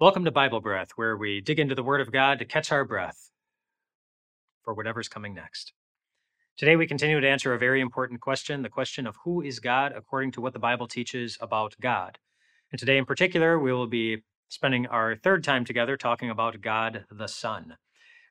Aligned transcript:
Welcome 0.00 0.24
to 0.26 0.30
Bible 0.30 0.60
Breath, 0.60 0.90
where 0.94 1.16
we 1.16 1.40
dig 1.40 1.58
into 1.58 1.74
the 1.74 1.82
Word 1.82 2.00
of 2.00 2.12
God 2.12 2.38
to 2.38 2.44
catch 2.44 2.70
our 2.70 2.84
breath 2.84 3.32
for 4.62 4.72
whatever's 4.72 5.08
coming 5.08 5.34
next. 5.34 5.72
Today, 6.56 6.76
we 6.76 6.86
continue 6.86 7.20
to 7.20 7.28
answer 7.28 7.52
a 7.52 7.58
very 7.58 7.80
important 7.80 8.20
question 8.20 8.62
the 8.62 8.68
question 8.68 9.08
of 9.08 9.16
who 9.24 9.42
is 9.42 9.58
God 9.58 9.90
according 9.90 10.30
to 10.32 10.40
what 10.40 10.52
the 10.52 10.60
Bible 10.60 10.86
teaches 10.86 11.36
about 11.40 11.74
God. 11.80 12.16
And 12.70 12.78
today, 12.78 12.96
in 12.96 13.06
particular, 13.06 13.58
we 13.58 13.72
will 13.72 13.88
be 13.88 14.18
spending 14.48 14.86
our 14.86 15.16
third 15.16 15.42
time 15.42 15.64
together 15.64 15.96
talking 15.96 16.30
about 16.30 16.60
God 16.60 17.04
the 17.10 17.26
Son. 17.26 17.76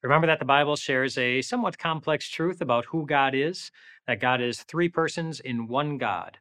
Remember 0.01 0.27
that 0.27 0.39
the 0.39 0.45
Bible 0.45 0.77
shares 0.77 1.17
a 1.17 1.41
somewhat 1.41 1.77
complex 1.77 2.29
truth 2.29 2.61
about 2.61 2.85
who 2.85 3.05
God 3.05 3.35
is 3.35 3.71
that 4.07 4.21
God 4.21 4.39
is 4.39 4.63
three 4.63 4.87
persons 4.87 5.41
in 5.41 5.67
one 5.67 5.97
God. 5.97 6.37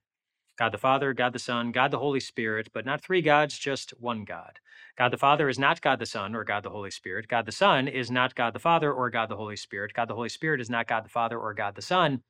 God 0.58 0.72
the 0.72 0.78
Father, 0.78 1.12
God 1.12 1.34
the 1.34 1.38
Son, 1.38 1.70
God 1.70 1.90
the 1.90 1.98
Holy 1.98 2.20
Spirit, 2.20 2.68
but 2.72 2.86
not 2.86 3.02
three 3.02 3.20
gods, 3.20 3.58
just 3.58 3.90
one 4.00 4.24
God. 4.24 4.58
God 4.96 5.10
the 5.10 5.18
Father 5.18 5.50
is 5.50 5.58
not 5.58 5.82
God 5.82 5.98
the 5.98 6.06
Son 6.06 6.34
or 6.34 6.44
God 6.44 6.62
the 6.62 6.70
Holy 6.70 6.90
Spirit. 6.90 7.28
God 7.28 7.44
the 7.44 7.52
Son 7.52 7.86
is 7.86 8.10
not 8.10 8.34
God 8.34 8.54
the 8.54 8.58
Father 8.58 8.90
or 8.90 9.10
God 9.10 9.28
the 9.28 9.36
Holy 9.36 9.56
Spirit. 9.56 9.92
God 9.92 10.08
the 10.08 10.14
Holy 10.14 10.30
Spirit 10.30 10.60
is 10.62 10.70
not 10.70 10.86
God 10.86 11.04
the 11.04 11.10
Father 11.10 11.38
or 11.38 11.52
God 11.52 11.74
the 11.74 11.82
Son. 11.82 12.22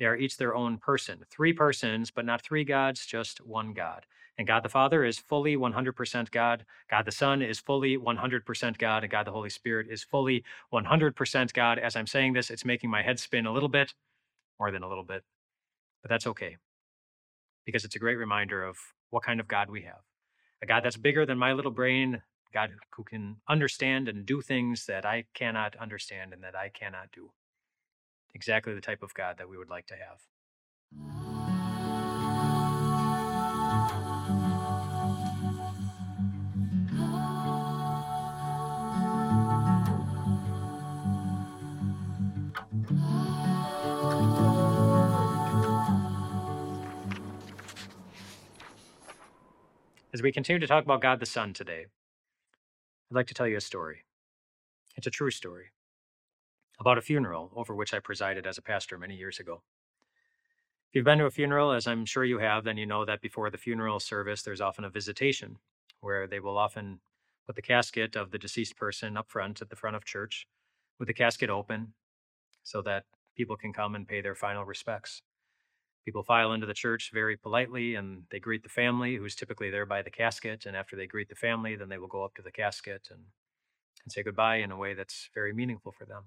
They 0.00 0.06
are 0.06 0.16
each 0.16 0.36
their 0.36 0.56
own 0.56 0.78
person. 0.78 1.20
Three 1.30 1.52
persons, 1.52 2.10
but 2.10 2.24
not 2.24 2.42
three 2.42 2.64
gods, 2.64 3.06
just 3.06 3.46
one 3.46 3.72
God. 3.72 4.04
And 4.36 4.48
God 4.48 4.64
the 4.64 4.68
Father 4.68 5.04
is 5.04 5.18
fully 5.18 5.56
100% 5.56 6.30
God. 6.32 6.64
God 6.90 7.04
the 7.04 7.12
Son 7.12 7.40
is 7.40 7.60
fully 7.60 7.96
100% 7.96 8.78
God. 8.78 9.04
And 9.04 9.12
God 9.12 9.26
the 9.26 9.32
Holy 9.32 9.50
Spirit 9.50 9.86
is 9.90 10.02
fully 10.02 10.42
100% 10.72 11.52
God. 11.52 11.78
As 11.78 11.94
I'm 11.94 12.06
saying 12.08 12.32
this, 12.32 12.50
it's 12.50 12.64
making 12.64 12.90
my 12.90 13.02
head 13.02 13.20
spin 13.20 13.46
a 13.46 13.52
little 13.52 13.68
bit, 13.68 13.94
more 14.58 14.72
than 14.72 14.82
a 14.82 14.88
little 14.88 15.04
bit, 15.04 15.22
but 16.02 16.08
that's 16.08 16.26
okay 16.26 16.56
because 17.64 17.84
it's 17.84 17.96
a 17.96 18.00
great 18.00 18.16
reminder 18.16 18.62
of 18.62 18.78
what 19.10 19.22
kind 19.22 19.40
of 19.40 19.48
God 19.48 19.70
we 19.70 19.82
have. 19.82 20.02
A 20.62 20.66
God 20.66 20.84
that's 20.84 20.96
bigger 20.96 21.24
than 21.24 21.38
my 21.38 21.52
little 21.52 21.70
brain, 21.70 22.22
God 22.52 22.70
who 22.94 23.04
can 23.04 23.36
understand 23.48 24.08
and 24.08 24.26
do 24.26 24.40
things 24.40 24.86
that 24.86 25.04
I 25.04 25.24
cannot 25.34 25.76
understand 25.76 26.32
and 26.32 26.42
that 26.42 26.56
I 26.56 26.68
cannot 26.68 27.12
do. 27.12 27.30
Exactly 28.34 28.74
the 28.74 28.80
type 28.80 29.02
of 29.02 29.14
God 29.14 29.36
that 29.38 29.48
we 29.48 29.56
would 29.56 29.70
like 29.70 29.86
to 29.86 29.94
have. 29.94 31.29
As 50.20 50.22
we 50.22 50.32
continue 50.32 50.60
to 50.60 50.66
talk 50.66 50.84
about 50.84 51.00
God 51.00 51.18
the 51.18 51.24
Son 51.24 51.54
today, 51.54 51.86
I'd 53.10 53.14
like 53.14 53.26
to 53.28 53.32
tell 53.32 53.48
you 53.48 53.56
a 53.56 53.60
story. 53.62 54.04
It's 54.94 55.06
a 55.06 55.10
true 55.10 55.30
story 55.30 55.68
about 56.78 56.98
a 56.98 57.00
funeral 57.00 57.50
over 57.56 57.74
which 57.74 57.94
I 57.94 58.00
presided 58.00 58.46
as 58.46 58.58
a 58.58 58.62
pastor 58.62 58.98
many 58.98 59.16
years 59.16 59.40
ago. 59.40 59.62
If 60.90 60.94
you've 60.94 61.06
been 61.06 61.20
to 61.20 61.24
a 61.24 61.30
funeral, 61.30 61.72
as 61.72 61.86
I'm 61.86 62.04
sure 62.04 62.22
you 62.22 62.38
have, 62.38 62.64
then 62.64 62.76
you 62.76 62.84
know 62.84 63.06
that 63.06 63.22
before 63.22 63.48
the 63.48 63.56
funeral 63.56 63.98
service, 63.98 64.42
there's 64.42 64.60
often 64.60 64.84
a 64.84 64.90
visitation 64.90 65.56
where 66.02 66.26
they 66.26 66.38
will 66.38 66.58
often 66.58 67.00
put 67.46 67.56
the 67.56 67.62
casket 67.62 68.14
of 68.14 68.30
the 68.30 68.38
deceased 68.38 68.76
person 68.76 69.16
up 69.16 69.30
front 69.30 69.62
at 69.62 69.70
the 69.70 69.76
front 69.76 69.96
of 69.96 70.04
church 70.04 70.46
with 70.98 71.08
the 71.08 71.14
casket 71.14 71.48
open 71.48 71.94
so 72.62 72.82
that 72.82 73.04
people 73.38 73.56
can 73.56 73.72
come 73.72 73.94
and 73.94 74.06
pay 74.06 74.20
their 74.20 74.34
final 74.34 74.66
respects. 74.66 75.22
People 76.04 76.22
file 76.22 76.52
into 76.52 76.66
the 76.66 76.74
church 76.74 77.10
very 77.12 77.36
politely 77.36 77.94
and 77.94 78.24
they 78.30 78.40
greet 78.40 78.62
the 78.62 78.68
family, 78.68 79.16
who's 79.16 79.34
typically 79.34 79.70
there 79.70 79.86
by 79.86 80.02
the 80.02 80.10
casket. 80.10 80.64
And 80.66 80.76
after 80.76 80.96
they 80.96 81.06
greet 81.06 81.28
the 81.28 81.34
family, 81.34 81.76
then 81.76 81.88
they 81.88 81.98
will 81.98 82.08
go 82.08 82.24
up 82.24 82.34
to 82.36 82.42
the 82.42 82.50
casket 82.50 83.08
and, 83.10 83.20
and 84.04 84.12
say 84.12 84.22
goodbye 84.22 84.56
in 84.56 84.70
a 84.70 84.76
way 84.76 84.94
that's 84.94 85.28
very 85.34 85.52
meaningful 85.52 85.92
for 85.92 86.06
them. 86.06 86.24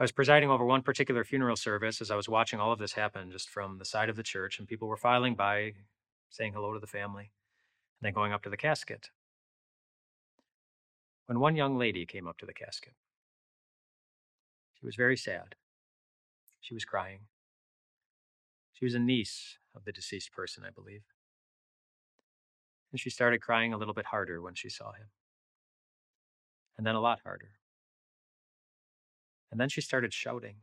I 0.00 0.04
was 0.04 0.12
presiding 0.12 0.48
over 0.48 0.64
one 0.64 0.82
particular 0.82 1.24
funeral 1.24 1.56
service 1.56 2.00
as 2.00 2.10
I 2.12 2.16
was 2.16 2.28
watching 2.28 2.60
all 2.60 2.70
of 2.70 2.78
this 2.78 2.92
happen 2.92 3.32
just 3.32 3.48
from 3.48 3.78
the 3.78 3.84
side 3.84 4.08
of 4.08 4.14
the 4.14 4.22
church, 4.22 4.58
and 4.58 4.68
people 4.68 4.86
were 4.86 4.96
filing 4.96 5.34
by, 5.34 5.72
saying 6.30 6.52
hello 6.52 6.72
to 6.72 6.78
the 6.78 6.86
family, 6.86 7.32
and 8.00 8.06
then 8.06 8.12
going 8.12 8.32
up 8.32 8.44
to 8.44 8.50
the 8.50 8.56
casket. 8.56 9.08
When 11.26 11.40
one 11.40 11.56
young 11.56 11.76
lady 11.76 12.06
came 12.06 12.28
up 12.28 12.38
to 12.38 12.46
the 12.46 12.54
casket, 12.54 12.94
she 14.78 14.86
was 14.86 14.94
very 14.94 15.16
sad. 15.16 15.56
She 16.60 16.74
was 16.74 16.84
crying. 16.84 17.22
She 18.78 18.84
was 18.84 18.94
a 18.94 19.00
niece 19.00 19.58
of 19.74 19.84
the 19.84 19.90
deceased 19.90 20.30
person, 20.30 20.62
I 20.64 20.70
believe. 20.70 21.02
And 22.92 23.00
she 23.00 23.10
started 23.10 23.40
crying 23.40 23.72
a 23.72 23.76
little 23.76 23.92
bit 23.92 24.06
harder 24.06 24.40
when 24.40 24.54
she 24.54 24.68
saw 24.68 24.92
him, 24.92 25.08
and 26.76 26.86
then 26.86 26.94
a 26.94 27.00
lot 27.00 27.18
harder. 27.24 27.58
And 29.50 29.60
then 29.60 29.68
she 29.68 29.80
started 29.80 30.12
shouting. 30.14 30.58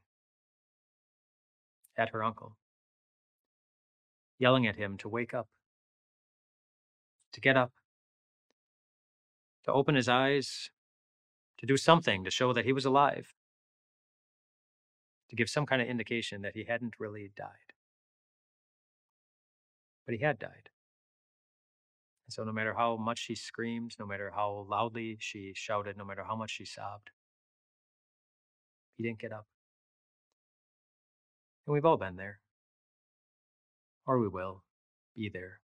At 1.98 2.10
her 2.10 2.24
uncle, 2.24 2.58
yelling 4.38 4.68
at 4.68 4.76
him 4.76 4.98
to 4.98 5.08
wake 5.08 5.34
up, 5.34 5.48
to 7.32 7.40
get 7.40 7.56
up, 7.56 7.72
to 9.64 9.72
open 9.72 9.96
his 9.96 10.10
eyes, 10.10 10.72
to 11.58 11.66
do 11.66 11.78
something 11.78 12.26
to 12.26 12.32
show 12.32 12.52
that 12.52 12.66
he 12.66 12.74
was 12.74 12.84
alive, 12.84 13.34
to 15.30 15.36
give 15.38 15.50
some 15.50 15.66
kind 15.66 15.82
of 15.82 15.88
indication 15.88 16.42
that 16.42 16.54
he 16.54 16.66
hadn't 16.66 17.00
really 17.00 17.32
died 17.36 17.65
but 20.06 20.16
he 20.16 20.24
had 20.24 20.40
died. 20.40 20.70
And 22.28 22.34
so, 22.34 22.44
no 22.44 22.52
matter 22.52 22.74
how 22.74 22.98
much 22.98 23.20
she 23.20 23.36
screamed, 23.36 23.96
no 24.00 24.06
matter 24.06 24.32
how 24.36 24.66
loudly 24.70 25.18
she 25.20 25.54
shouted, 25.56 25.98
no 25.98 26.06
matter 26.06 26.24
how 26.28 26.36
much 26.36 26.52
she 26.52 26.66
sobbed, 26.66 27.12
he 28.98 29.04
didn't 29.04 29.20
get 29.20 29.32
up. 29.32 29.46
And 31.68 31.74
we've 31.74 31.86
all 31.86 31.98
been 31.98 32.16
there, 32.16 32.40
or 34.06 34.20
we 34.20 34.28
will 34.28 34.64
be 35.16 35.30
there. 35.30 35.60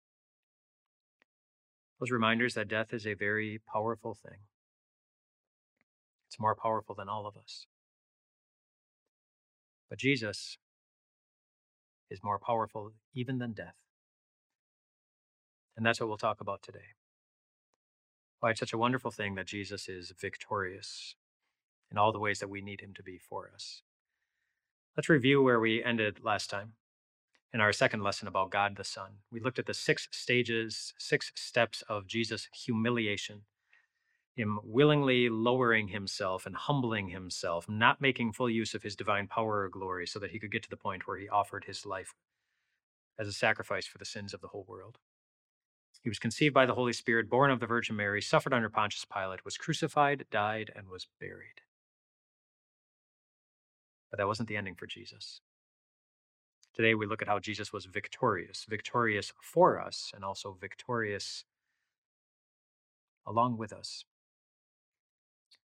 Those 1.98 2.10
reminders 2.10 2.54
that 2.54 2.68
death 2.68 2.92
is 2.92 3.06
a 3.06 3.14
very 3.14 3.60
powerful 3.70 4.14
thing. 4.14 4.38
It's 6.28 6.40
more 6.40 6.54
powerful 6.54 6.94
than 6.94 7.08
all 7.08 7.26
of 7.26 7.36
us. 7.36 7.66
But 9.90 9.98
Jesus 9.98 10.56
is 12.10 12.20
more 12.22 12.38
powerful 12.38 12.92
even 13.14 13.38
than 13.38 13.52
death. 13.52 13.74
And 15.76 15.84
that's 15.84 16.00
what 16.00 16.08
we'll 16.08 16.18
talk 16.18 16.40
about 16.40 16.62
today. 16.62 16.94
Why 18.40 18.50
it's 18.50 18.60
such 18.60 18.72
a 18.72 18.78
wonderful 18.78 19.10
thing 19.10 19.34
that 19.34 19.46
Jesus 19.46 19.88
is 19.88 20.12
victorious 20.18 21.14
in 21.90 21.98
all 21.98 22.12
the 22.12 22.18
ways 22.18 22.38
that 22.38 22.48
we 22.50 22.60
need 22.60 22.80
him 22.80 22.94
to 22.94 23.02
be 23.02 23.18
for 23.18 23.50
us. 23.54 23.82
Let's 24.96 25.08
review 25.08 25.42
where 25.42 25.60
we 25.60 25.82
ended 25.82 26.20
last 26.22 26.50
time 26.50 26.72
in 27.52 27.60
our 27.60 27.72
second 27.72 28.02
lesson 28.02 28.28
about 28.28 28.50
God 28.50 28.76
the 28.76 28.84
Son. 28.84 29.10
We 29.30 29.40
looked 29.40 29.58
at 29.58 29.66
the 29.66 29.74
six 29.74 30.08
stages, 30.10 30.94
six 30.98 31.32
steps 31.34 31.82
of 31.88 32.06
Jesus' 32.06 32.48
humiliation, 32.52 33.42
him 34.34 34.60
willingly 34.62 35.28
lowering 35.28 35.88
himself 35.88 36.46
and 36.46 36.54
humbling 36.54 37.08
himself, 37.08 37.68
not 37.68 38.00
making 38.00 38.32
full 38.32 38.50
use 38.50 38.74
of 38.74 38.82
his 38.82 38.96
divine 38.96 39.26
power 39.26 39.62
or 39.62 39.68
glory 39.68 40.06
so 40.06 40.18
that 40.18 40.30
he 40.30 40.38
could 40.38 40.52
get 40.52 40.62
to 40.62 40.70
the 40.70 40.76
point 40.76 41.06
where 41.06 41.18
he 41.18 41.28
offered 41.28 41.64
his 41.64 41.84
life 41.84 42.14
as 43.18 43.28
a 43.28 43.32
sacrifice 43.32 43.86
for 43.86 43.98
the 43.98 44.04
sins 44.04 44.32
of 44.32 44.40
the 44.40 44.48
whole 44.48 44.64
world. 44.66 44.98
He 46.02 46.08
was 46.08 46.18
conceived 46.18 46.54
by 46.54 46.66
the 46.66 46.74
Holy 46.74 46.92
Spirit, 46.92 47.28
born 47.28 47.50
of 47.50 47.60
the 47.60 47.66
Virgin 47.66 47.96
Mary, 47.96 48.22
suffered 48.22 48.54
under 48.54 48.70
Pontius 48.70 49.04
Pilate, 49.04 49.44
was 49.44 49.58
crucified, 49.58 50.24
died, 50.30 50.72
and 50.74 50.88
was 50.88 51.06
buried. 51.20 51.62
But 54.10 54.18
that 54.18 54.26
wasn't 54.26 54.48
the 54.48 54.56
ending 54.56 54.74
for 54.74 54.86
Jesus. 54.86 55.40
Today 56.74 56.94
we 56.94 57.06
look 57.06 57.20
at 57.20 57.28
how 57.28 57.38
Jesus 57.38 57.72
was 57.72 57.84
victorious, 57.84 58.64
victorious 58.68 59.32
for 59.42 59.80
us, 59.80 60.10
and 60.14 60.24
also 60.24 60.56
victorious 60.58 61.44
along 63.26 63.58
with 63.58 63.72
us. 63.72 64.04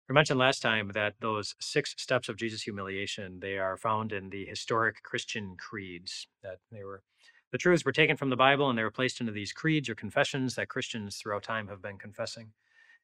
We 0.09 0.15
mentioned 0.15 0.39
last 0.39 0.61
time 0.61 0.93
that 0.95 1.15
those 1.21 1.55
six 1.61 1.95
steps 1.99 2.29
of 2.29 2.37
Jesus' 2.37 2.63
humiliation, 2.63 3.41
they 3.41 3.59
are 3.59 3.77
found 3.77 4.13
in 4.13 4.31
the 4.31 4.47
historic 4.47 5.03
Christian 5.03 5.57
creeds, 5.59 6.27
that 6.43 6.59
they 6.73 6.83
were 6.83 7.03
the 7.51 7.59
truths 7.59 7.85
were 7.85 7.93
taken 7.93 8.17
from 8.17 8.31
the 8.31 8.37
Bible 8.37 8.69
and 8.69 8.79
they 8.79 8.83
were 8.83 8.91
placed 8.91 9.21
into 9.21 9.33
these 9.33 9.53
creeds 9.53 9.89
or 9.89 9.95
confessions 9.95 10.55
that 10.55 10.69
Christians 10.69 11.17
throughout 11.17 11.43
time 11.43 11.69
have 11.69 11.81
been 11.81 11.99
confessing 11.99 12.53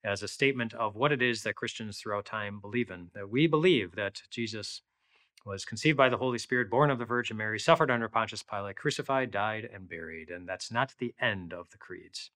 as 0.04 0.22
a 0.22 0.28
statement 0.28 0.74
of 0.74 0.96
what 0.96 1.12
it 1.12 1.22
is 1.22 1.42
that 1.42 1.56
Christians 1.56 1.98
throughout 1.98 2.26
time 2.26 2.60
believe 2.60 2.90
in. 2.90 3.10
That 3.14 3.30
we 3.30 3.46
believe 3.46 3.94
that 3.96 4.22
Jesus 4.30 4.82
was 5.46 5.64
conceived 5.64 5.96
by 5.96 6.08
the 6.08 6.18
Holy 6.18 6.38
Spirit, 6.38 6.70
born 6.70 6.90
of 6.90 6.98
the 6.98 7.04
Virgin 7.04 7.36
Mary, 7.36 7.58
suffered 7.58 7.90
under 7.90 8.08
Pontius 8.08 8.42
Pilate, 8.42 8.76
crucified, 8.76 9.30
died, 9.30 9.68
and 9.72 9.88
buried. 9.88 10.30
And 10.30 10.48
that's 10.48 10.70
not 10.70 10.94
the 10.98 11.14
end 11.20 11.52
of 11.52 11.70
the 11.70 11.78
creeds. 11.78 12.30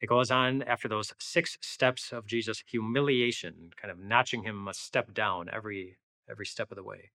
It 0.00 0.08
goes 0.08 0.30
on 0.30 0.62
after 0.62 0.88
those 0.88 1.14
six 1.18 1.56
steps 1.60 2.12
of 2.12 2.26
Jesus' 2.26 2.62
humiliation, 2.66 3.70
kind 3.80 3.90
of 3.90 3.98
notching 3.98 4.42
him 4.42 4.66
a 4.68 4.74
step 4.74 5.14
down 5.14 5.48
every 5.52 5.96
every 6.28 6.46
step 6.46 6.70
of 6.70 6.76
the 6.76 6.82
way 6.82 7.10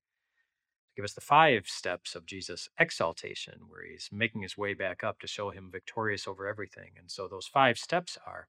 give 0.98 1.06
us 1.06 1.14
the 1.14 1.22
five 1.22 1.68
steps 1.68 2.16
of 2.16 2.26
Jesus' 2.26 2.70
exaltation, 2.80 3.60
where 3.70 3.86
he's 3.86 4.10
making 4.12 4.42
his 4.42 4.58
way 4.58 4.74
back 4.74 5.04
up 5.04 5.20
to 5.20 5.28
show 5.28 5.52
him 5.52 5.70
victorious 5.72 6.28
over 6.28 6.48
everything. 6.48 6.94
And 6.98 7.12
so 7.12 7.28
those 7.28 7.46
five 7.46 7.78
steps 7.78 8.18
are 8.26 8.48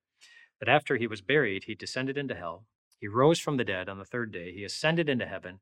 that 0.58 0.68
after 0.68 0.96
he 0.96 1.06
was 1.06 1.20
buried, 1.20 1.64
he 1.64 1.74
descended 1.74 2.16
into 2.16 2.34
hell. 2.34 2.64
He 2.98 3.06
rose 3.06 3.38
from 3.38 3.58
the 3.58 3.64
dead 3.64 3.90
on 3.90 3.98
the 3.98 4.06
third 4.06 4.32
day. 4.32 4.50
He 4.54 4.64
ascended 4.64 5.10
into 5.10 5.26
heaven, 5.26 5.60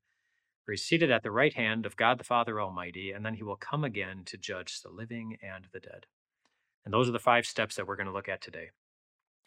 where 0.65 0.75
he's 0.75 0.85
seated 0.85 1.11
at 1.11 1.25
the 1.25 1.33
right 1.33 1.55
hand 1.55 1.87
of 1.87 1.97
God 1.97 2.19
the 2.19 2.25
Father 2.25 2.61
Almighty, 2.61 3.11
and 3.11 3.27
then 3.27 3.35
he 3.35 3.43
will 3.43 3.57
come 3.57 3.83
again 3.83 4.23
to 4.27 4.39
judge 4.39 4.81
the 4.81 4.89
living 4.89 5.39
and 5.43 5.67
the 5.73 5.81
dead. 5.81 6.07
And 6.85 6.95
those 6.95 7.09
are 7.09 7.13
the 7.13 7.19
five 7.19 7.47
steps 7.47 7.75
that 7.75 7.89
we're 7.89 7.97
going 7.97 8.07
to 8.07 8.13
look 8.13 8.29
at 8.29 8.41
today. 8.41 8.71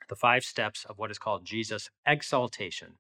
The 0.10 0.18
five 0.18 0.44
steps 0.44 0.86
of 0.90 0.98
what 0.98 1.10
is 1.10 1.18
called 1.18 1.46
Jesus' 1.46 1.90
exaltation. 2.06 2.98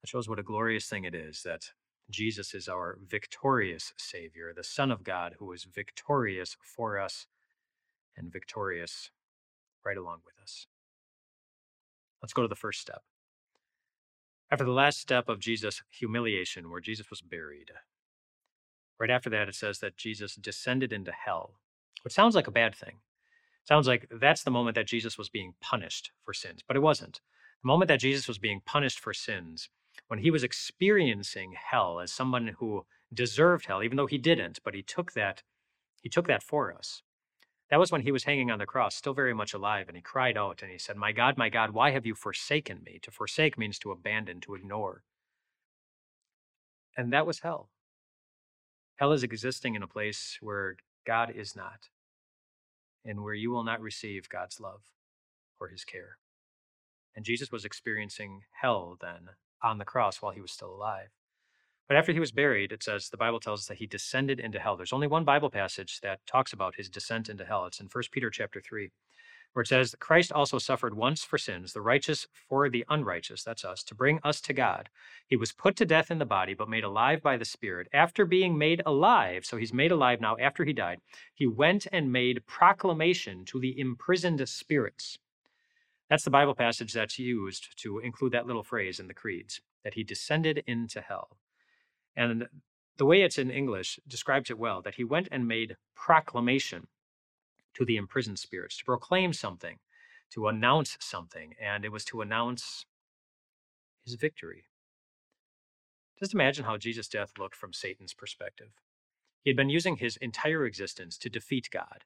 That 0.00 0.08
shows 0.08 0.30
what 0.30 0.38
a 0.38 0.42
glorious 0.42 0.88
thing 0.88 1.04
it 1.04 1.14
is 1.14 1.42
that 1.42 1.72
Jesus 2.12 2.54
is 2.54 2.68
our 2.68 2.98
victorious 3.04 3.92
Savior, 3.96 4.52
the 4.54 4.62
Son 4.62 4.90
of 4.90 5.02
God 5.02 5.36
who 5.38 5.52
is 5.52 5.64
victorious 5.64 6.56
for 6.62 6.98
us 6.98 7.26
and 8.16 8.32
victorious 8.32 9.10
right 9.84 9.96
along 9.96 10.20
with 10.24 10.34
us. 10.40 10.66
Let's 12.22 12.32
go 12.32 12.42
to 12.42 12.48
the 12.48 12.54
first 12.54 12.80
step. 12.80 13.02
After 14.50 14.64
the 14.64 14.70
last 14.70 15.00
step 15.00 15.28
of 15.28 15.40
Jesus' 15.40 15.82
humiliation, 15.90 16.70
where 16.70 16.80
Jesus 16.80 17.08
was 17.08 17.22
buried, 17.22 17.70
right 19.00 19.10
after 19.10 19.30
that, 19.30 19.48
it 19.48 19.54
says 19.54 19.78
that 19.78 19.96
Jesus 19.96 20.34
descended 20.36 20.92
into 20.92 21.10
hell, 21.10 21.54
which 22.02 22.14
sounds 22.14 22.34
like 22.34 22.46
a 22.46 22.52
bad 22.52 22.74
thing. 22.74 22.98
Sounds 23.64 23.88
like 23.88 24.08
that's 24.10 24.42
the 24.42 24.50
moment 24.50 24.74
that 24.74 24.86
Jesus 24.86 25.16
was 25.16 25.30
being 25.30 25.54
punished 25.60 26.10
for 26.24 26.34
sins, 26.34 26.62
but 26.66 26.76
it 26.76 26.80
wasn't. 26.80 27.20
The 27.62 27.68
moment 27.68 27.88
that 27.88 28.00
Jesus 28.00 28.28
was 28.28 28.38
being 28.38 28.60
punished 28.66 29.00
for 29.00 29.14
sins, 29.14 29.70
when 30.12 30.18
he 30.18 30.30
was 30.30 30.44
experiencing 30.44 31.54
hell 31.56 31.98
as 31.98 32.12
someone 32.12 32.48
who 32.58 32.84
deserved 33.14 33.64
hell, 33.64 33.82
even 33.82 33.96
though 33.96 34.06
he 34.06 34.18
didn't, 34.18 34.60
but 34.62 34.74
he 34.74 34.82
took 34.82 35.12
that, 35.12 35.42
he 36.02 36.10
took 36.10 36.26
that 36.26 36.42
for 36.42 36.70
us. 36.70 37.00
That 37.70 37.80
was 37.80 37.90
when 37.90 38.02
he 38.02 38.12
was 38.12 38.24
hanging 38.24 38.50
on 38.50 38.58
the 38.58 38.66
cross, 38.66 38.94
still 38.94 39.14
very 39.14 39.32
much 39.32 39.54
alive, 39.54 39.88
and 39.88 39.96
he 39.96 40.02
cried 40.02 40.36
out 40.36 40.60
and 40.60 40.70
he 40.70 40.76
said, 40.76 40.96
My 40.96 41.12
God, 41.12 41.38
my 41.38 41.48
God, 41.48 41.70
why 41.70 41.92
have 41.92 42.04
you 42.04 42.14
forsaken 42.14 42.82
me? 42.84 42.98
To 43.04 43.10
forsake 43.10 43.56
means 43.56 43.78
to 43.78 43.90
abandon, 43.90 44.42
to 44.42 44.54
ignore. 44.54 45.02
And 46.94 47.10
that 47.14 47.26
was 47.26 47.38
hell. 47.38 47.70
Hell 48.96 49.12
is 49.12 49.22
existing 49.22 49.76
in 49.76 49.82
a 49.82 49.86
place 49.86 50.36
where 50.42 50.76
God 51.06 51.32
is 51.34 51.56
not, 51.56 51.88
and 53.02 53.22
where 53.22 53.32
you 53.32 53.50
will 53.50 53.64
not 53.64 53.80
receive 53.80 54.28
God's 54.28 54.60
love 54.60 54.82
or 55.58 55.68
his 55.68 55.86
care. 55.86 56.18
And 57.16 57.24
Jesus 57.24 57.50
was 57.50 57.64
experiencing 57.64 58.42
hell 58.60 58.98
then 59.00 59.30
on 59.62 59.78
the 59.78 59.84
cross 59.84 60.20
while 60.20 60.32
he 60.32 60.40
was 60.40 60.52
still 60.52 60.74
alive. 60.74 61.08
But 61.88 61.98
after 61.98 62.12
he 62.12 62.20
was 62.20 62.30
mm-hmm. 62.30 62.36
buried, 62.36 62.72
it 62.72 62.82
says 62.82 63.08
the 63.08 63.16
Bible 63.16 63.40
tells 63.40 63.60
us 63.60 63.66
that 63.66 63.76
he 63.76 63.86
descended 63.86 64.40
into 64.40 64.58
hell. 64.58 64.76
There's 64.76 64.94
only 64.94 65.06
one 65.06 65.24
Bible 65.24 65.50
passage 65.50 66.00
that 66.00 66.20
talks 66.26 66.52
about 66.52 66.76
his 66.76 66.88
descent 66.88 67.28
into 67.28 67.44
hell. 67.44 67.66
It's 67.66 67.80
in 67.80 67.88
1 67.92 68.04
Peter 68.10 68.30
chapter 68.30 68.62
3, 68.62 68.90
where 69.52 69.62
it 69.62 69.68
says, 69.68 69.94
Christ 70.00 70.32
also 70.32 70.58
suffered 70.58 70.94
once 70.96 71.22
for 71.22 71.36
sins, 71.36 71.74
the 71.74 71.82
righteous 71.82 72.28
for 72.48 72.70
the 72.70 72.86
unrighteous, 72.88 73.42
that's 73.42 73.64
us, 73.64 73.82
to 73.84 73.94
bring 73.94 74.20
us 74.24 74.40
to 74.40 74.54
God. 74.54 74.88
He 75.26 75.36
was 75.36 75.52
put 75.52 75.76
to 75.76 75.84
death 75.84 76.10
in 76.10 76.18
the 76.18 76.24
body, 76.24 76.54
but 76.54 76.68
made 76.70 76.84
alive 76.84 77.22
by 77.22 77.36
the 77.36 77.44
Spirit. 77.44 77.88
After 77.92 78.24
being 78.24 78.56
made 78.56 78.80
alive, 78.86 79.44
so 79.44 79.58
he's 79.58 79.74
made 79.74 79.92
alive 79.92 80.20
now 80.20 80.36
after 80.40 80.64
he 80.64 80.72
died, 80.72 81.00
he 81.34 81.46
went 81.46 81.86
and 81.92 82.10
made 82.10 82.46
proclamation 82.46 83.44
to 83.46 83.60
the 83.60 83.78
imprisoned 83.78 84.48
spirits. 84.48 85.18
That's 86.12 86.24
the 86.24 86.30
Bible 86.30 86.54
passage 86.54 86.92
that's 86.92 87.18
used 87.18 87.74
to 87.78 87.98
include 87.98 88.32
that 88.32 88.46
little 88.46 88.62
phrase 88.62 89.00
in 89.00 89.08
the 89.08 89.14
creeds, 89.14 89.62
that 89.82 89.94
he 89.94 90.04
descended 90.04 90.62
into 90.66 91.00
hell. 91.00 91.38
And 92.14 92.48
the 92.98 93.06
way 93.06 93.22
it's 93.22 93.38
in 93.38 93.50
English 93.50 93.98
describes 94.06 94.50
it 94.50 94.58
well 94.58 94.82
that 94.82 94.96
he 94.96 95.04
went 95.04 95.28
and 95.32 95.48
made 95.48 95.78
proclamation 95.96 96.88
to 97.72 97.86
the 97.86 97.96
imprisoned 97.96 98.38
spirits 98.38 98.76
to 98.76 98.84
proclaim 98.84 99.32
something, 99.32 99.78
to 100.34 100.48
announce 100.48 100.98
something, 101.00 101.54
and 101.58 101.82
it 101.82 101.90
was 101.90 102.04
to 102.04 102.20
announce 102.20 102.84
his 104.04 104.12
victory. 104.16 104.64
Just 106.18 106.34
imagine 106.34 106.66
how 106.66 106.76
Jesus' 106.76 107.08
death 107.08 107.32
looked 107.38 107.56
from 107.56 107.72
Satan's 107.72 108.12
perspective. 108.12 108.72
He 109.44 109.48
had 109.48 109.56
been 109.56 109.70
using 109.70 109.96
his 109.96 110.18
entire 110.18 110.66
existence 110.66 111.16
to 111.16 111.30
defeat 111.30 111.70
God, 111.72 112.04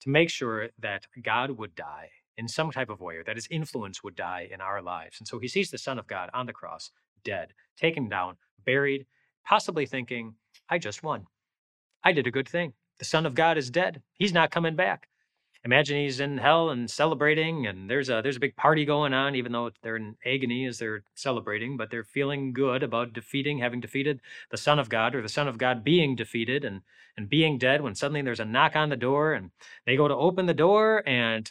to 0.00 0.08
make 0.08 0.30
sure 0.30 0.70
that 0.78 1.08
God 1.22 1.58
would 1.58 1.74
die 1.74 2.08
in 2.36 2.48
some 2.48 2.70
type 2.70 2.90
of 2.90 3.00
way, 3.00 3.16
or 3.16 3.24
that 3.24 3.36
his 3.36 3.48
influence 3.50 4.02
would 4.02 4.16
die 4.16 4.48
in 4.50 4.60
our 4.60 4.82
lives. 4.82 5.16
And 5.18 5.28
so 5.28 5.38
he 5.38 5.48
sees 5.48 5.70
the 5.70 5.78
Son 5.78 5.98
of 5.98 6.06
God 6.06 6.30
on 6.32 6.46
the 6.46 6.52
cross, 6.52 6.90
dead, 7.24 7.52
taken 7.76 8.08
down, 8.08 8.36
buried, 8.64 9.06
possibly 9.44 9.86
thinking, 9.86 10.34
I 10.68 10.78
just 10.78 11.02
won. 11.02 11.26
I 12.04 12.12
did 12.12 12.26
a 12.26 12.32
good 12.32 12.48
thing. 12.48 12.72
The 12.98 13.04
Son 13.04 13.26
of 13.26 13.34
God 13.34 13.58
is 13.58 13.70
dead. 13.70 14.02
He's 14.14 14.32
not 14.32 14.50
coming 14.50 14.76
back. 14.76 15.08
Imagine 15.64 15.98
he's 15.98 16.18
in 16.18 16.38
hell 16.38 16.70
and 16.70 16.90
celebrating, 16.90 17.68
and 17.68 17.88
there's 17.88 18.08
a 18.08 18.20
there's 18.20 18.36
a 18.36 18.40
big 18.40 18.56
party 18.56 18.84
going 18.84 19.14
on, 19.14 19.36
even 19.36 19.52
though 19.52 19.70
they're 19.82 19.94
in 19.94 20.16
agony 20.26 20.66
as 20.66 20.78
they're 20.78 21.04
celebrating, 21.14 21.76
but 21.76 21.88
they're 21.88 22.02
feeling 22.02 22.52
good 22.52 22.82
about 22.82 23.12
defeating, 23.12 23.58
having 23.58 23.78
defeated 23.78 24.20
the 24.50 24.56
Son 24.56 24.80
of 24.80 24.88
God, 24.88 25.14
or 25.14 25.22
the 25.22 25.28
Son 25.28 25.46
of 25.46 25.58
God 25.58 25.84
being 25.84 26.16
defeated 26.16 26.64
and 26.64 26.80
and 27.16 27.28
being 27.28 27.58
dead. 27.58 27.80
When 27.80 27.94
suddenly 27.94 28.22
there's 28.22 28.40
a 28.40 28.44
knock 28.44 28.74
on 28.74 28.88
the 28.88 28.96
door, 28.96 29.34
and 29.34 29.52
they 29.86 29.96
go 29.96 30.08
to 30.08 30.16
open 30.16 30.46
the 30.46 30.54
door, 30.54 31.04
and 31.08 31.48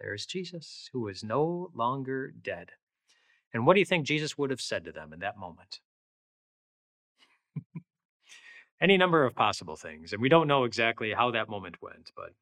there's 0.00 0.26
Jesus, 0.26 0.90
who 0.92 1.08
is 1.08 1.24
no 1.24 1.70
longer 1.74 2.30
dead. 2.30 2.72
And 3.52 3.66
what 3.66 3.74
do 3.74 3.80
you 3.80 3.86
think 3.86 4.06
Jesus 4.06 4.36
would 4.36 4.50
have 4.50 4.60
said 4.60 4.84
to 4.84 4.92
them 4.92 5.12
in 5.12 5.20
that 5.20 5.38
moment? 5.38 5.80
Any 8.80 8.98
number 8.98 9.24
of 9.24 9.34
possible 9.34 9.76
things. 9.76 10.12
And 10.12 10.20
we 10.20 10.28
don't 10.28 10.48
know 10.48 10.64
exactly 10.64 11.12
how 11.14 11.30
that 11.30 11.48
moment 11.48 11.80
went, 11.80 12.12
but 12.14 12.34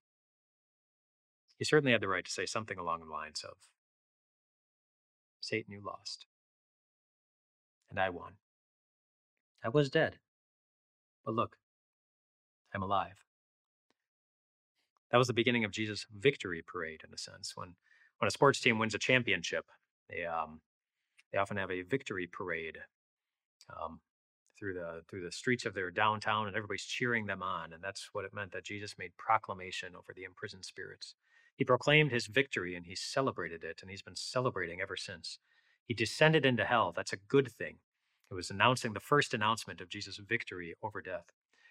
he 1.58 1.64
certainly 1.64 1.92
had 1.92 2.00
the 2.00 2.08
right 2.08 2.24
to 2.24 2.30
say 2.30 2.46
something 2.46 2.78
along 2.78 3.00
the 3.00 3.12
lines 3.12 3.44
of 3.48 3.56
Satan, 5.40 5.72
you 5.72 5.82
lost. 5.84 6.26
And 7.90 8.00
I 8.00 8.10
won. 8.10 8.32
I 9.62 9.68
was 9.68 9.90
dead. 9.90 10.16
But 11.24 11.34
look, 11.34 11.56
I'm 12.74 12.82
alive. 12.82 13.24
That 15.14 15.18
was 15.18 15.28
the 15.28 15.32
beginning 15.32 15.62
of 15.62 15.70
Jesus' 15.70 16.06
victory 16.18 16.60
parade, 16.66 17.02
in 17.06 17.14
a 17.14 17.16
sense. 17.16 17.52
When 17.54 17.76
when 18.18 18.26
a 18.26 18.32
sports 18.32 18.58
team 18.58 18.80
wins 18.80 18.96
a 18.96 18.98
championship, 18.98 19.64
they 20.10 20.24
um, 20.24 20.60
they 21.30 21.38
often 21.38 21.56
have 21.56 21.70
a 21.70 21.82
victory 21.82 22.26
parade. 22.26 22.78
Um, 23.70 24.00
through 24.58 24.74
the 24.74 25.02
through 25.08 25.22
the 25.24 25.30
streets 25.30 25.66
of 25.66 25.74
their 25.74 25.92
downtown 25.92 26.48
and 26.48 26.56
everybody's 26.56 26.84
cheering 26.84 27.26
them 27.26 27.44
on 27.44 27.72
and 27.72 27.82
that's 27.82 28.08
what 28.12 28.24
it 28.24 28.34
meant 28.34 28.50
that 28.52 28.64
Jesus 28.64 28.96
made 28.98 29.16
proclamation 29.16 29.94
over 29.94 30.12
the 30.14 30.24
imprisoned 30.24 30.64
spirits. 30.64 31.14
He 31.56 31.64
proclaimed 31.64 32.10
his 32.10 32.26
victory 32.26 32.74
and 32.74 32.86
he 32.86 32.96
celebrated 32.96 33.62
it 33.62 33.80
and 33.82 33.90
he's 33.90 34.02
been 34.02 34.16
celebrating 34.16 34.80
ever 34.80 34.96
since. 34.96 35.38
He 35.86 35.94
descended 35.94 36.44
into 36.44 36.64
hell. 36.64 36.92
That's 36.94 37.12
a 37.12 37.18
good 37.28 37.52
thing. 37.52 37.76
It 38.30 38.34
was 38.34 38.50
announcing 38.50 38.94
the 38.94 39.00
first 39.00 39.32
announcement 39.32 39.80
of 39.80 39.88
Jesus' 39.88 40.18
victory 40.18 40.74
over 40.82 41.00
death. 41.00 41.30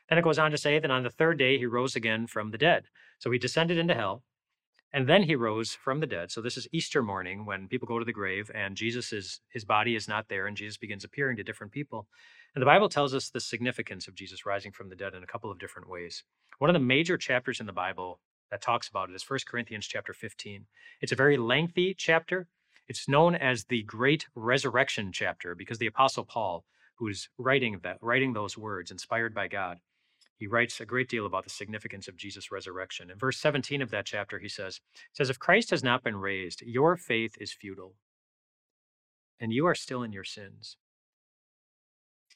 Then 0.09 0.17
it 0.17 0.23
goes 0.23 0.39
on 0.39 0.51
to 0.51 0.57
say 0.57 0.79
that 0.79 0.91
on 0.91 1.03
the 1.03 1.09
third 1.09 1.39
day 1.39 1.57
he 1.57 1.65
rose 1.65 1.95
again 1.95 2.27
from 2.27 2.51
the 2.51 2.57
dead. 2.57 2.85
So 3.19 3.31
he 3.31 3.39
descended 3.39 3.77
into 3.77 3.93
hell. 3.93 4.23
And 4.95 5.09
then 5.09 5.23
he 5.23 5.35
rose 5.35 5.73
from 5.73 6.01
the 6.01 6.07
dead. 6.07 6.29
So 6.29 6.39
this 6.39 6.55
is 6.55 6.67
Easter 6.71 7.01
morning 7.01 7.45
when 7.45 7.67
people 7.67 7.87
go 7.87 7.97
to 7.97 8.05
the 8.05 8.13
grave 8.13 8.51
and 8.53 8.77
Jesus 8.77 9.11
is 9.11 9.39
his 9.49 9.65
body 9.65 9.95
is 9.95 10.07
not 10.07 10.27
there 10.29 10.45
and 10.45 10.55
Jesus 10.55 10.77
begins 10.77 11.03
appearing 11.03 11.37
to 11.37 11.43
different 11.43 11.73
people. 11.73 12.07
And 12.53 12.61
the 12.61 12.67
Bible 12.67 12.89
tells 12.89 13.15
us 13.15 13.29
the 13.29 13.39
significance 13.39 14.07
of 14.07 14.13
Jesus 14.13 14.45
rising 14.45 14.71
from 14.71 14.89
the 14.89 14.95
dead 14.95 15.15
in 15.15 15.23
a 15.23 15.27
couple 15.27 15.49
of 15.49 15.57
different 15.57 15.89
ways. 15.89 16.23
One 16.59 16.69
of 16.69 16.75
the 16.75 16.79
major 16.79 17.17
chapters 17.17 17.59
in 17.59 17.65
the 17.65 17.73
Bible 17.73 18.19
that 18.51 18.61
talks 18.61 18.87
about 18.87 19.09
it 19.09 19.15
is 19.15 19.27
1 19.27 19.39
Corinthians 19.47 19.87
chapter 19.87 20.13
15. 20.13 20.67
It's 21.01 21.11
a 21.11 21.15
very 21.15 21.37
lengthy 21.37 21.95
chapter. 21.97 22.47
It's 22.87 23.09
known 23.09 23.33
as 23.33 23.65
the 23.65 23.81
Great 23.83 24.27
Resurrection 24.35 25.11
chapter 25.11 25.55
because 25.55 25.79
the 25.79 25.87
Apostle 25.87 26.23
Paul, 26.23 26.65
who's 26.97 27.29
writing 27.39 27.79
that, 27.81 27.97
writing 27.99 28.33
those 28.33 28.55
words 28.55 28.91
inspired 28.91 29.33
by 29.33 29.47
God, 29.47 29.79
he 30.37 30.47
writes 30.47 30.79
a 30.79 30.85
great 30.85 31.09
deal 31.09 31.25
about 31.25 31.43
the 31.43 31.49
significance 31.49 32.07
of 32.07 32.17
Jesus' 32.17 32.51
resurrection. 32.51 33.09
In 33.09 33.17
verse 33.17 33.37
17 33.37 33.81
of 33.81 33.91
that 33.91 34.05
chapter, 34.05 34.39
he 34.39 34.49
says, 34.49 34.81
says, 35.13 35.29
If 35.29 35.39
Christ 35.39 35.69
has 35.69 35.83
not 35.83 36.03
been 36.03 36.17
raised, 36.17 36.61
your 36.61 36.97
faith 36.97 37.35
is 37.39 37.53
futile, 37.53 37.95
and 39.39 39.53
you 39.53 39.65
are 39.65 39.75
still 39.75 40.03
in 40.03 40.11
your 40.11 40.23
sins. 40.23 40.77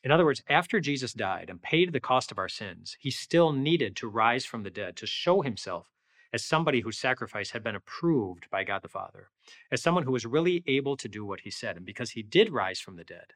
In 0.04 0.12
other 0.12 0.26
words, 0.26 0.44
after 0.48 0.80
Jesus 0.80 1.14
died 1.14 1.50
and 1.50 1.62
paid 1.62 1.92
the 1.92 2.00
cost 2.00 2.32
of 2.32 2.38
our 2.38 2.50
sins, 2.50 2.96
he 3.00 3.10
still 3.10 3.52
needed 3.52 3.96
to 3.98 4.08
rise 4.08 4.46
from 4.46 4.64
the 4.64 4.70
dead 4.70 4.96
to 4.98 5.08
show 5.08 5.42
himself 5.42 5.92
as 6.32 6.44
somebody 6.44 6.82
whose 6.82 7.00
sacrifice 7.00 7.52
had 7.52 7.64
been 7.64 7.76
approved 7.76 8.50
by 8.50 8.64
God 8.64 8.84
the 8.84 8.90
Father, 8.90 9.30
as 9.72 9.82
someone 9.82 10.04
who 10.04 10.12
was 10.12 10.26
really 10.26 10.64
able 10.68 10.98
to 10.98 11.08
do 11.08 11.26
what 11.26 11.42
he 11.42 11.52
said. 11.52 11.78
And 11.78 11.86
because 11.86 12.12
he 12.12 12.22
did 12.22 12.52
rise 12.52 12.80
from 12.80 12.96
the 12.96 13.04
dead, 13.04 13.34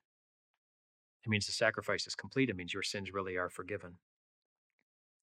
it 1.23 1.29
means 1.29 1.45
the 1.45 1.51
sacrifice 1.51 2.05
is 2.07 2.15
complete. 2.15 2.49
It 2.49 2.55
means 2.55 2.73
your 2.73 2.83
sins 2.83 3.13
really 3.13 3.37
are 3.37 3.49
forgiven. 3.49 3.97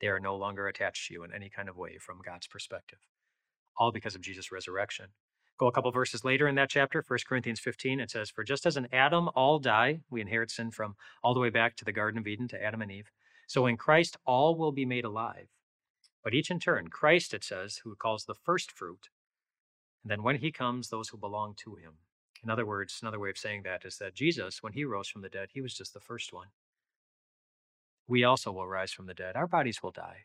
They 0.01 0.09
are 0.09 0.21
no 0.21 0.37
longer 0.37 0.69
attached 0.69 1.09
to 1.09 1.15
you 1.15 1.25
in 1.25 1.33
any 1.33 1.51
kind 1.51 1.69
of 1.69 1.77
way 1.77 1.99
from 1.99 2.21
God's 2.25 2.47
perspective, 2.47 3.01
all 3.77 3.93
because 3.93 4.15
of 4.15 4.21
Jesus' 4.21 4.53
resurrection. 4.53 5.07
Go 5.59 5.67
a 5.67 5.73
couple 5.73 5.91
verses 5.91 6.25
later 6.25 6.47
in 6.47 6.55
that 6.55 6.71
chapter, 6.71 7.05
1 7.07 7.19
Corinthians 7.29 7.59
15, 7.61 7.99
it 8.01 8.11
says, 8.11 8.31
For 8.31 8.45
just 8.45 8.65
as 8.65 8.77
in 8.77 8.89
Adam 8.93 9.29
all 9.35 9.59
die, 9.59 10.01
we 10.09 10.21
inherit 10.21 10.53
sin 10.53 10.71
from 10.71 10.95
all 11.23 11.35
the 11.35 11.41
way 11.41 11.51
back 11.51 11.77
to 11.77 11.85
the 11.85 11.93
Garden 11.93 12.19
of 12.21 12.29
Eden 12.29 12.47
to 12.49 12.63
Adam 12.63 12.81
and 12.81 12.93
Eve. 12.93 13.11
So 13.49 13.67
in 13.67 13.77
Christ 13.77 14.17
all 14.25 14.57
will 14.57 14.73
be 14.73 14.87
made 14.87 15.05
alive. 15.05 15.49
But 16.23 16.35
each 16.35 16.51
in 16.51 16.61
turn, 16.61 16.89
Christ, 16.89 17.35
it 17.35 17.43
says, 17.43 17.81
who 17.85 17.97
calls 17.97 18.25
the 18.25 18.35
first 18.35 18.71
fruit, 18.71 19.09
And 20.05 20.11
then 20.11 20.23
when 20.23 20.37
he 20.37 20.53
comes, 20.53 20.89
those 20.89 21.09
who 21.09 21.19
belong 21.19 21.55
to 21.65 21.77
him. 21.77 21.95
In 22.45 22.51
other 22.51 22.67
words, 22.67 23.01
another 23.03 23.19
way 23.19 23.31
of 23.31 23.39
saying 23.39 23.63
that 23.65 23.85
is 23.85 23.99
that 23.99 24.15
Jesus, 24.15 24.63
when 24.63 24.75
he 24.75 24.85
rose 24.85 25.09
from 25.09 25.23
the 25.23 25.29
dead, 25.29 25.49
he 25.53 25.61
was 25.61 25.75
just 25.75 25.93
the 25.93 26.01
first 26.01 26.33
one. 26.33 26.49
We 28.09 28.25
also 28.25 28.51
will 28.51 28.67
rise 28.67 28.91
from 28.91 29.07
the 29.07 29.15
dead. 29.15 29.37
Our 29.37 29.47
bodies 29.47 29.83
will 29.83 29.91
die, 29.91 30.25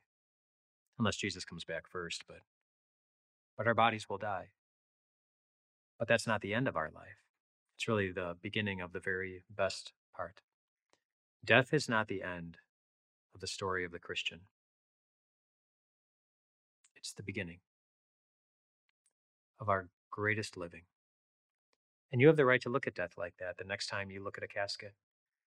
unless 0.98 1.18
Jesus 1.18 1.44
comes 1.44 1.66
back 1.66 1.88
first, 1.88 2.24
but, 2.28 2.40
but 3.58 3.68
our 3.68 3.74
bodies 3.74 4.08
will 4.10 4.18
die. 4.18 4.52
But 6.00 6.08
that's 6.08 6.26
not 6.26 6.42
the 6.42 6.54
end 6.54 6.70
of 6.70 6.78
our 6.78 6.90
life. 6.96 7.24
It's 7.76 7.88
really 7.88 8.12
the 8.12 8.38
beginning 8.42 8.80
of 8.80 8.94
the 8.94 9.00
very 9.02 9.44
best 9.50 9.92
part. 10.16 10.40
Death 11.44 11.74
is 11.74 11.90
not 11.90 12.08
the 12.08 12.24
end 12.24 12.58
of 13.36 13.42
the 13.42 13.48
story 13.48 13.84
of 13.84 13.92
the 13.92 14.00
Christian, 14.00 14.42
it's 16.96 17.12
the 17.12 17.24
beginning 17.24 17.60
of 19.60 19.68
our 19.68 19.90
greatest 20.10 20.56
living. 20.56 20.84
And 22.12 22.22
you 22.22 22.28
have 22.28 22.38
the 22.38 22.46
right 22.46 22.62
to 22.62 22.70
look 22.70 22.88
at 22.88 22.96
death 22.96 23.16
like 23.18 23.34
that 23.40 23.58
the 23.58 23.66
next 23.66 23.88
time 23.88 24.10
you 24.10 24.24
look 24.24 24.38
at 24.38 24.44
a 24.44 24.48
casket, 24.48 24.94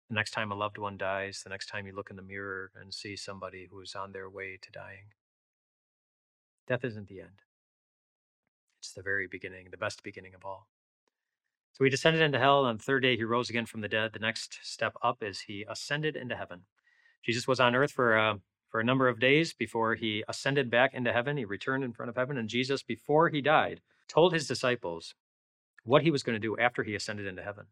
the 0.08 0.14
next 0.14 0.30
time 0.30 0.52
a 0.52 0.54
loved 0.54 0.78
one 0.78 0.96
dies, 0.96 1.42
the 1.42 1.50
next 1.50 1.66
time 1.66 1.86
you 1.86 1.94
look 1.94 2.10
in 2.10 2.16
the 2.16 2.22
mirror 2.22 2.70
and 2.80 2.94
see 2.94 3.16
somebody 3.16 3.68
who 3.70 3.80
is 3.80 3.94
on 3.94 4.12
their 4.12 4.30
way 4.30 4.58
to 4.60 4.70
dying. 4.70 5.12
Death 6.68 6.84
isn't 6.84 7.08
the 7.08 7.20
end, 7.20 7.42
it's 8.78 8.92
the 8.92 9.02
very 9.02 9.26
beginning, 9.26 9.68
the 9.70 9.76
best 9.76 10.02
beginning 10.02 10.34
of 10.34 10.44
all. 10.44 10.68
So 11.72 11.84
he 11.84 11.90
descended 11.90 12.22
into 12.22 12.38
hell. 12.38 12.64
On 12.64 12.78
the 12.78 12.82
third 12.82 13.02
day, 13.02 13.16
he 13.16 13.24
rose 13.24 13.50
again 13.50 13.66
from 13.66 13.82
the 13.82 13.88
dead. 13.88 14.12
The 14.14 14.18
next 14.18 14.58
step 14.62 14.94
up 15.02 15.22
is 15.22 15.40
he 15.40 15.66
ascended 15.68 16.16
into 16.16 16.34
heaven. 16.34 16.62
Jesus 17.22 17.46
was 17.46 17.60
on 17.60 17.74
earth 17.74 17.92
for 17.92 18.16
uh, 18.16 18.36
for 18.70 18.80
a 18.80 18.84
number 18.84 19.08
of 19.08 19.20
days 19.20 19.52
before 19.52 19.94
he 19.94 20.24
ascended 20.28 20.70
back 20.70 20.94
into 20.94 21.12
heaven. 21.12 21.36
He 21.36 21.44
returned 21.44 21.84
in 21.84 21.92
front 21.92 22.08
of 22.08 22.16
heaven, 22.16 22.38
and 22.38 22.48
Jesus, 22.48 22.82
before 22.82 23.28
he 23.28 23.40
died, 23.40 23.80
told 24.08 24.32
his 24.32 24.48
disciples 24.48 25.14
what 25.84 26.02
he 26.02 26.10
was 26.10 26.22
going 26.22 26.34
to 26.34 26.46
do 26.46 26.56
after 26.58 26.82
he 26.82 26.94
ascended 26.94 27.26
into 27.26 27.42
heaven. 27.42 27.66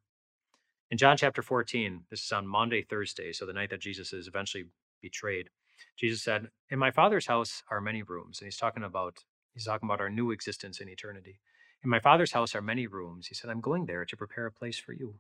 In 0.95 0.99
John 0.99 1.17
chapter 1.17 1.43
14, 1.43 2.05
this 2.09 2.25
is 2.25 2.31
on 2.31 2.47
Maundy, 2.47 2.83
Thursday, 2.83 3.33
so 3.33 3.45
the 3.45 3.53
night 3.53 3.71
that 3.71 3.81
Jesus 3.81 4.13
is 4.13 4.29
eventually 4.29 4.67
betrayed, 5.03 5.51
Jesus 5.99 6.23
said, 6.23 6.51
In 6.71 6.79
my 6.79 6.93
Father's 6.93 7.27
house 7.27 7.65
are 7.69 7.81
many 7.81 8.05
rooms. 8.05 8.39
And 8.39 8.47
he's 8.47 8.57
talking 8.57 8.85
about 8.85 9.25
he's 9.53 9.65
talking 9.65 9.89
about 9.89 10.01
our 10.01 10.09
new 10.09 10.31
existence 10.31 10.81
in 10.81 10.89
eternity. 10.89 11.41
In 11.83 11.91
my 11.91 11.99
Father's 11.99 12.31
house 12.31 12.55
are 12.55 12.63
many 12.63 12.87
rooms. 12.87 13.27
He 13.27 13.35
said, 13.35 13.51
I'm 13.51 13.61
going 13.61 13.87
there 13.87 14.05
to 14.05 14.17
prepare 14.17 14.47
a 14.47 14.53
place 14.53 14.79
for 14.79 14.93
you. 14.93 15.17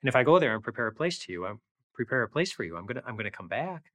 And 0.00 0.08
if 0.08 0.16
I 0.16 0.22
go 0.22 0.38
there 0.38 0.54
and 0.54 0.64
prepare 0.64 0.86
a 0.86 0.94
place 0.94 1.18
to 1.26 1.32
you, 1.32 1.44
I'm 1.44 1.60
prepare 1.92 2.22
a 2.22 2.28
place 2.30 2.50
for 2.50 2.64
you. 2.64 2.78
I'm 2.78 2.86
gonna 2.86 3.02
I'm 3.06 3.18
gonna 3.18 3.30
come 3.30 3.48
back. 3.48 3.92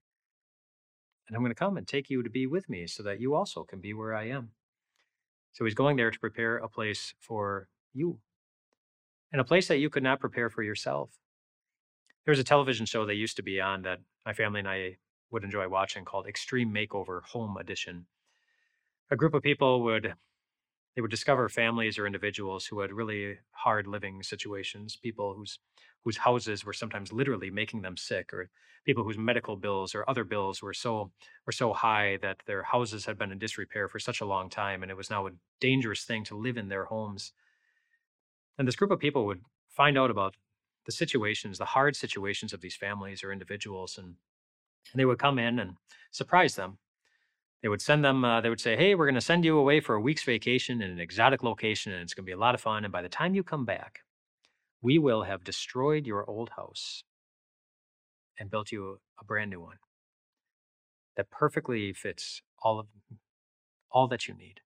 And 1.28 1.36
I'm 1.36 1.42
gonna 1.42 1.56
come 1.56 1.78
and 1.78 1.88
take 1.88 2.12
you 2.12 2.22
to 2.22 2.30
be 2.30 2.46
with 2.46 2.70
me 2.70 2.86
so 2.86 3.02
that 3.02 3.20
you 3.20 3.34
also 3.34 3.64
can 3.64 3.80
be 3.80 3.96
where 3.96 4.14
I 4.14 4.28
am. 4.28 4.52
So 5.54 5.66
he's 5.66 5.74
going 5.74 5.98
there 5.98 6.12
to 6.12 6.20
prepare 6.20 6.58
a 6.58 6.70
place 6.70 7.16
for 7.20 7.70
you. 7.92 8.20
And 9.36 9.42
a 9.42 9.44
place 9.44 9.68
that 9.68 9.80
you 9.80 9.90
could 9.90 10.02
not 10.02 10.22
prepare 10.22 10.50
for 10.50 10.64
yourself. 10.64 11.10
There 12.24 12.32
was 12.32 12.40
a 12.40 12.44
television 12.46 12.86
show 12.86 13.06
that 13.06 13.16
used 13.16 13.36
to 13.36 13.44
be 13.44 13.60
on 13.60 13.82
that 13.82 14.00
my 14.26 14.32
family 14.32 14.62
and 14.62 14.70
I 14.70 14.96
would 15.30 15.44
enjoy 15.44 15.68
watching 15.68 16.06
called 16.06 16.26
Extreme 16.26 16.74
Makeover 16.74 17.22
Home 17.22 17.58
Edition. 17.58 18.06
A 19.12 19.18
group 19.18 19.34
of 19.34 19.44
people 19.44 19.84
would 19.84 20.14
they 20.96 21.02
would 21.02 21.12
discover 21.12 21.50
families 21.50 21.98
or 22.00 22.08
individuals 22.08 22.66
who 22.66 22.80
had 22.80 22.94
really 22.94 23.40
hard 23.52 23.88
living 23.88 24.24
situations, 24.24 24.96
people 24.96 25.34
whose 25.34 25.60
whose 26.06 26.16
houses 26.16 26.64
were 26.64 26.72
sometimes 26.72 27.12
literally 27.12 27.52
making 27.52 27.82
them 27.82 27.98
sick, 27.98 28.34
or 28.34 28.50
people 28.86 29.04
whose 29.04 29.18
medical 29.18 29.58
bills 29.58 29.94
or 29.94 30.10
other 30.10 30.24
bills 30.24 30.62
were 30.62 30.74
so 30.74 31.12
were 31.46 31.52
so 31.52 31.74
high 31.74 32.16
that 32.22 32.38
their 32.46 32.64
houses 32.64 33.06
had 33.06 33.18
been 33.18 33.34
in 33.34 33.38
disrepair 33.40 33.90
for 33.90 34.00
such 34.00 34.22
a 34.22 34.26
long 34.26 34.50
time, 34.50 34.82
and 34.82 34.90
it 34.90 34.96
was 34.96 35.10
now 35.10 35.28
a 35.28 35.32
dangerous 35.60 36.06
thing 36.06 36.24
to 36.24 36.38
live 36.38 36.56
in 36.56 36.70
their 36.70 36.86
homes. 36.86 37.34
And 38.58 38.68
this 38.68 38.76
group 38.76 38.92
of 38.92 39.00
people 39.00 39.26
would 39.26 39.42
find 39.70 39.98
out 39.98 40.12
about 40.12 40.36
the 40.86 40.92
situations, 40.92 41.58
the 41.58 41.66
hard 41.66 41.96
situations 41.96 42.54
of 42.54 42.62
these 42.62 42.76
families 42.76 43.24
or 43.24 43.32
individuals, 43.32 43.98
and, 43.98 44.16
and 44.92 45.00
they 45.00 45.06
would 45.06 45.20
come 45.20 45.40
in 45.40 45.60
and 45.60 45.76
surprise 46.12 46.56
them. 46.56 46.78
They 47.62 47.70
would 47.70 47.82
send 47.82 48.06
them 48.06 48.24
uh, 48.24 48.42
they 48.42 48.50
would 48.50 48.62
say 48.62 48.78
hey 48.78 48.94
we're 48.94 49.08
going 49.08 49.16
to 49.16 49.22
send 49.22 49.44
you 49.44 49.58
away 49.58 49.80
for 49.80 49.96
a 49.96 50.00
week's 50.00 50.24
vacation 50.24 50.84
in 50.84 50.92
an 50.92 51.00
exotic 51.00 51.42
location 51.42 51.92
and 51.92 52.04
it's 52.04 52.14
going 52.14 52.24
to 52.24 52.30
be 52.30 52.34
a 52.34 52.38
lot 52.38 52.54
of 52.54 52.62
fun 52.62 52.84
and 52.84 52.92
by 52.92 53.02
the 53.02 53.10
time 53.10 53.34
you 53.34 53.42
come 53.42 53.66
back 53.66 54.02
we 54.84 55.00
will 55.00 55.24
have 55.24 55.44
destroyed 55.44 56.06
your 56.06 56.30
old 56.30 56.52
house 56.56 57.04
and 58.40 58.52
built 58.52 58.72
you 58.72 59.00
a 59.20 59.26
brand 59.26 59.50
new 59.50 59.60
one 59.60 59.78
that 61.18 61.32
perfectly 61.32 61.92
fits 61.92 62.44
all 62.62 62.80
of 62.80 62.86
all 63.90 64.08
that 64.08 64.28
you 64.28 64.36
need 64.36 64.60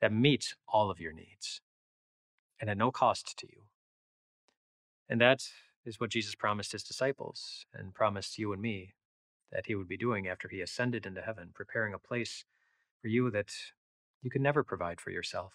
that 0.00 0.12
meets 0.12 0.54
all 0.68 0.92
of 0.92 1.00
your 1.00 1.12
needs 1.12 1.60
and 2.62 2.70
at 2.70 2.78
no 2.78 2.92
cost 2.92 3.36
to 3.38 3.48
you 3.48 3.64
and 5.10 5.20
that 5.20 5.42
is 5.84 6.00
what 6.00 6.10
jesus 6.10 6.36
promised 6.36 6.72
his 6.72 6.84
disciples 6.84 7.66
and 7.74 7.94
promised 7.94 8.38
you 8.38 8.54
and 8.54 8.62
me 8.62 8.94
that 9.52 9.66
he 9.66 9.74
would 9.74 9.88
be 9.88 9.96
doing 9.96 10.26
after 10.26 10.48
he 10.48 10.60
ascended 10.60 11.06
into 11.06 11.22
heaven, 11.22 11.50
preparing 11.54 11.94
a 11.94 11.98
place 11.98 12.44
for 13.00 13.08
you 13.08 13.30
that 13.30 13.52
you 14.22 14.30
could 14.30 14.40
never 14.40 14.64
provide 14.64 15.00
for 15.00 15.10
yourself. 15.10 15.52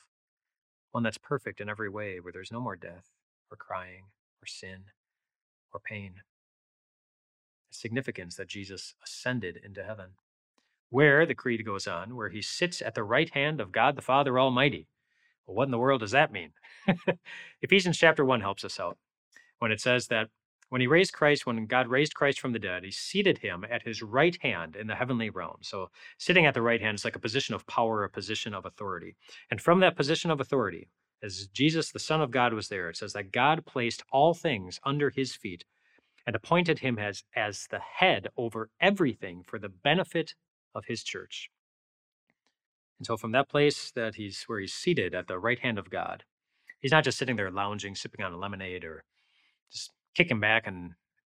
One 0.92 1.04
that's 1.04 1.18
perfect 1.18 1.60
in 1.60 1.70
every 1.70 1.90
way, 1.90 2.20
where 2.20 2.34
there's 2.34 2.52
no 2.52 2.62
more 2.62 2.76
death, 2.76 3.08
or 3.52 3.58
crying, 3.58 4.06
or 4.42 4.48
sin, 4.48 4.86
or 5.74 5.80
pain. 5.80 6.16
The 7.72 7.78
significance 7.78 8.36
that 8.36 8.48
Jesus 8.48 8.96
ascended 9.04 9.60
into 9.64 9.84
heaven, 9.84 10.12
where, 10.90 11.26
the 11.26 11.36
creed 11.36 11.66
goes 11.66 11.88
on, 11.88 12.16
where 12.16 12.30
he 12.30 12.42
sits 12.42 12.82
at 12.82 12.96
the 12.96 13.04
right 13.04 13.30
hand 13.34 13.60
of 13.60 13.72
God 13.72 13.96
the 13.96 14.02
Father 14.02 14.40
Almighty. 14.40 14.88
Well, 15.48 15.56
what 15.56 15.66
in 15.66 15.72
the 15.72 15.78
world 15.78 16.02
does 16.02 16.12
that 16.12 16.32
mean? 16.32 16.52
Ephesians 17.62 17.98
chapter 17.98 18.26
1 18.26 18.42
helps 18.42 18.64
us 18.64 18.80
out 18.80 18.98
when 19.60 19.72
it 19.72 19.82
says 19.82 20.08
that 20.08 20.28
when 20.70 20.82
he 20.82 20.88
raised 20.88 21.14
Christ, 21.14 21.46
when 21.46 21.66
God 21.66 21.88
raised 21.88 22.14
Christ 22.14 22.42
from 22.42 22.52
the 22.52 22.60
dead, 22.60 22.84
he 22.84 22.92
seated 22.92 23.38
him 23.38 23.66
at 23.70 23.84
his 23.84 24.04
right 24.04 24.38
hand 24.42 24.76
in 24.76 24.88
the 24.88 24.96
heavenly 24.96 25.30
realm. 25.30 25.58
So 25.62 25.90
sitting 26.18 26.46
at 26.46 26.54
the 26.54 26.62
right 26.62 26.82
hand 26.82 26.96
is 26.96 27.06
like 27.06 27.16
a 27.16 27.20
position 27.20 27.56
of 27.56 27.66
power, 27.68 28.04
a 28.04 28.10
position 28.10 28.54
of 28.54 28.66
authority. 28.66 29.16
And 29.50 29.62
from 29.62 29.80
that 29.80 29.96
position 29.96 30.30
of 30.30 30.42
authority, 30.42 30.90
as 31.24 31.48
Jesus, 31.48 31.92
the 31.92 32.00
Son 32.00 32.22
of 32.22 32.32
God, 32.32 32.54
was 32.54 32.68
there, 32.68 32.90
it 32.90 32.98
says 32.98 33.14
that 33.14 33.32
God 33.32 33.66
placed 33.66 34.04
all 34.12 34.34
things 34.34 34.80
under 34.84 35.10
his 35.10 35.34
feet 35.34 35.64
and 36.26 36.36
appointed 36.36 36.80
him 36.80 37.00
as, 37.00 37.24
as 37.36 37.68
the 37.72 37.80
head 37.80 38.28
over 38.36 38.70
everything 38.82 39.44
for 39.44 39.58
the 39.58 39.70
benefit 39.70 40.36
of 40.76 40.86
his 40.86 41.02
church. 41.02 41.50
And 43.00 43.06
so 43.06 43.18
from 43.18 43.32
that 43.34 43.50
place 43.50 43.92
that 43.92 44.16
he's 44.16 44.44
where 44.48 44.60
he's 44.60 44.74
seated 44.74 45.14
at 45.14 45.28
the 45.28 45.40
right 45.40 45.60
hand 45.60 45.78
of 45.78 45.90
God, 45.90 46.24
he's 46.80 46.92
not 46.92 47.04
just 47.04 47.18
sitting 47.18 47.36
there 47.36 47.52
lounging, 47.52 47.96
sipping 47.96 48.26
on 48.26 48.34
a 48.34 48.38
lemonade 48.38 48.84
or 48.84 49.04
just 49.72 49.92
kicking 50.16 50.40
back 50.40 50.66
and 50.66 50.94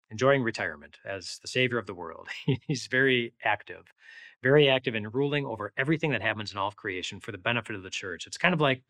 enjoying 0.09 0.43
retirement 0.43 0.97
as 1.05 1.39
the 1.41 1.47
savior 1.47 1.77
of 1.77 1.87
the 1.87 1.93
world. 1.93 2.27
He's 2.67 2.87
very 2.87 3.33
active, 3.43 3.85
very 4.43 4.69
active 4.69 4.93
in 4.93 5.09
ruling 5.09 5.45
over 5.45 5.71
everything 5.77 6.11
that 6.11 6.21
happens 6.21 6.51
in 6.51 6.57
all 6.57 6.67
of 6.67 6.75
creation 6.75 7.19
for 7.19 7.31
the 7.31 7.37
benefit 7.37 7.75
of 7.75 7.83
the 7.83 7.89
church. 7.89 8.27
It's 8.27 8.37
kind 8.37 8.53
of 8.53 8.61
like 8.61 8.83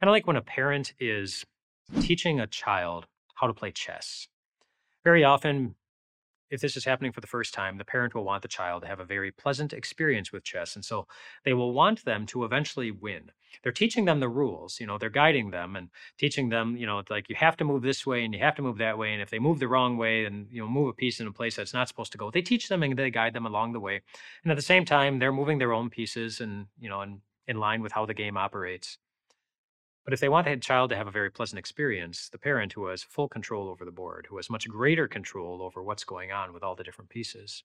kind 0.00 0.08
of 0.08 0.12
like 0.12 0.26
when 0.26 0.36
a 0.36 0.42
parent 0.42 0.94
is 0.98 1.44
teaching 2.00 2.40
a 2.40 2.46
child 2.46 3.06
how 3.34 3.46
to 3.46 3.54
play 3.54 3.70
chess. 3.70 4.26
Very 5.04 5.22
often 5.22 5.74
if 6.50 6.60
this 6.60 6.76
is 6.76 6.84
happening 6.84 7.12
for 7.12 7.20
the 7.20 7.26
first 7.26 7.54
time, 7.54 7.78
the 7.78 7.84
parent 7.84 8.14
will 8.14 8.24
want 8.24 8.42
the 8.42 8.48
child 8.48 8.82
to 8.82 8.88
have 8.88 9.00
a 9.00 9.04
very 9.04 9.30
pleasant 9.30 9.72
experience 9.72 10.32
with 10.32 10.44
chess. 10.44 10.74
And 10.74 10.84
so 10.84 11.06
they 11.44 11.52
will 11.52 11.72
want 11.72 12.04
them 12.04 12.26
to 12.26 12.44
eventually 12.44 12.90
win. 12.90 13.30
They're 13.62 13.72
teaching 13.72 14.04
them 14.04 14.20
the 14.20 14.28
rules, 14.28 14.80
you 14.80 14.86
know, 14.86 14.98
they're 14.98 15.10
guiding 15.10 15.50
them 15.50 15.76
and 15.76 15.88
teaching 16.18 16.48
them, 16.48 16.76
you 16.76 16.86
know, 16.86 17.02
like 17.08 17.28
you 17.28 17.36
have 17.36 17.56
to 17.58 17.64
move 17.64 17.82
this 17.82 18.04
way 18.04 18.24
and 18.24 18.34
you 18.34 18.40
have 18.40 18.56
to 18.56 18.62
move 18.62 18.78
that 18.78 18.98
way. 18.98 19.12
And 19.12 19.22
if 19.22 19.30
they 19.30 19.38
move 19.38 19.60
the 19.60 19.68
wrong 19.68 19.96
way 19.96 20.24
and, 20.24 20.48
you 20.50 20.60
know, 20.60 20.68
move 20.68 20.88
a 20.88 20.92
piece 20.92 21.20
in 21.20 21.26
a 21.26 21.32
place 21.32 21.56
that's 21.56 21.74
not 21.74 21.88
supposed 21.88 22.12
to 22.12 22.18
go, 22.18 22.30
they 22.30 22.42
teach 22.42 22.68
them 22.68 22.82
and 22.82 22.98
they 22.98 23.10
guide 23.10 23.32
them 23.32 23.46
along 23.46 23.72
the 23.72 23.80
way. 23.80 24.02
And 24.42 24.50
at 24.50 24.56
the 24.56 24.62
same 24.62 24.84
time, 24.84 25.18
they're 25.18 25.32
moving 25.32 25.58
their 25.58 25.72
own 25.72 25.88
pieces 25.88 26.40
and, 26.40 26.66
you 26.80 26.88
know, 26.88 27.02
in, 27.02 27.20
in 27.46 27.58
line 27.58 27.80
with 27.80 27.92
how 27.92 28.06
the 28.06 28.14
game 28.14 28.36
operates. 28.36 28.98
But 30.04 30.12
if 30.12 30.20
they 30.20 30.28
want 30.28 30.46
the 30.46 30.56
child 30.56 30.90
to 30.90 30.96
have 30.96 31.06
a 31.06 31.12
very 31.12 31.30
pleasant 31.30 31.58
experience, 31.58 32.28
the 32.28 32.38
parent 32.38 32.74
who 32.74 32.86
has 32.88 33.02
full 33.02 33.28
control 33.28 33.68
over 33.68 33.86
the 33.86 33.90
board, 33.90 34.26
who 34.28 34.36
has 34.36 34.50
much 34.50 34.68
greater 34.68 35.08
control 35.08 35.62
over 35.62 35.82
what's 35.82 36.04
going 36.04 36.30
on 36.30 36.52
with 36.52 36.62
all 36.62 36.74
the 36.74 36.84
different 36.84 37.08
pieces, 37.08 37.64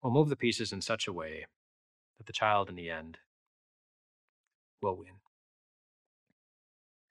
will 0.00 0.12
move 0.12 0.28
the 0.28 0.36
pieces 0.36 0.72
in 0.72 0.80
such 0.80 1.08
a 1.08 1.12
way 1.12 1.46
that 2.18 2.26
the 2.26 2.32
child 2.32 2.68
in 2.68 2.76
the 2.76 2.90
end 2.90 3.18
will 4.80 4.96
win. 4.96 5.14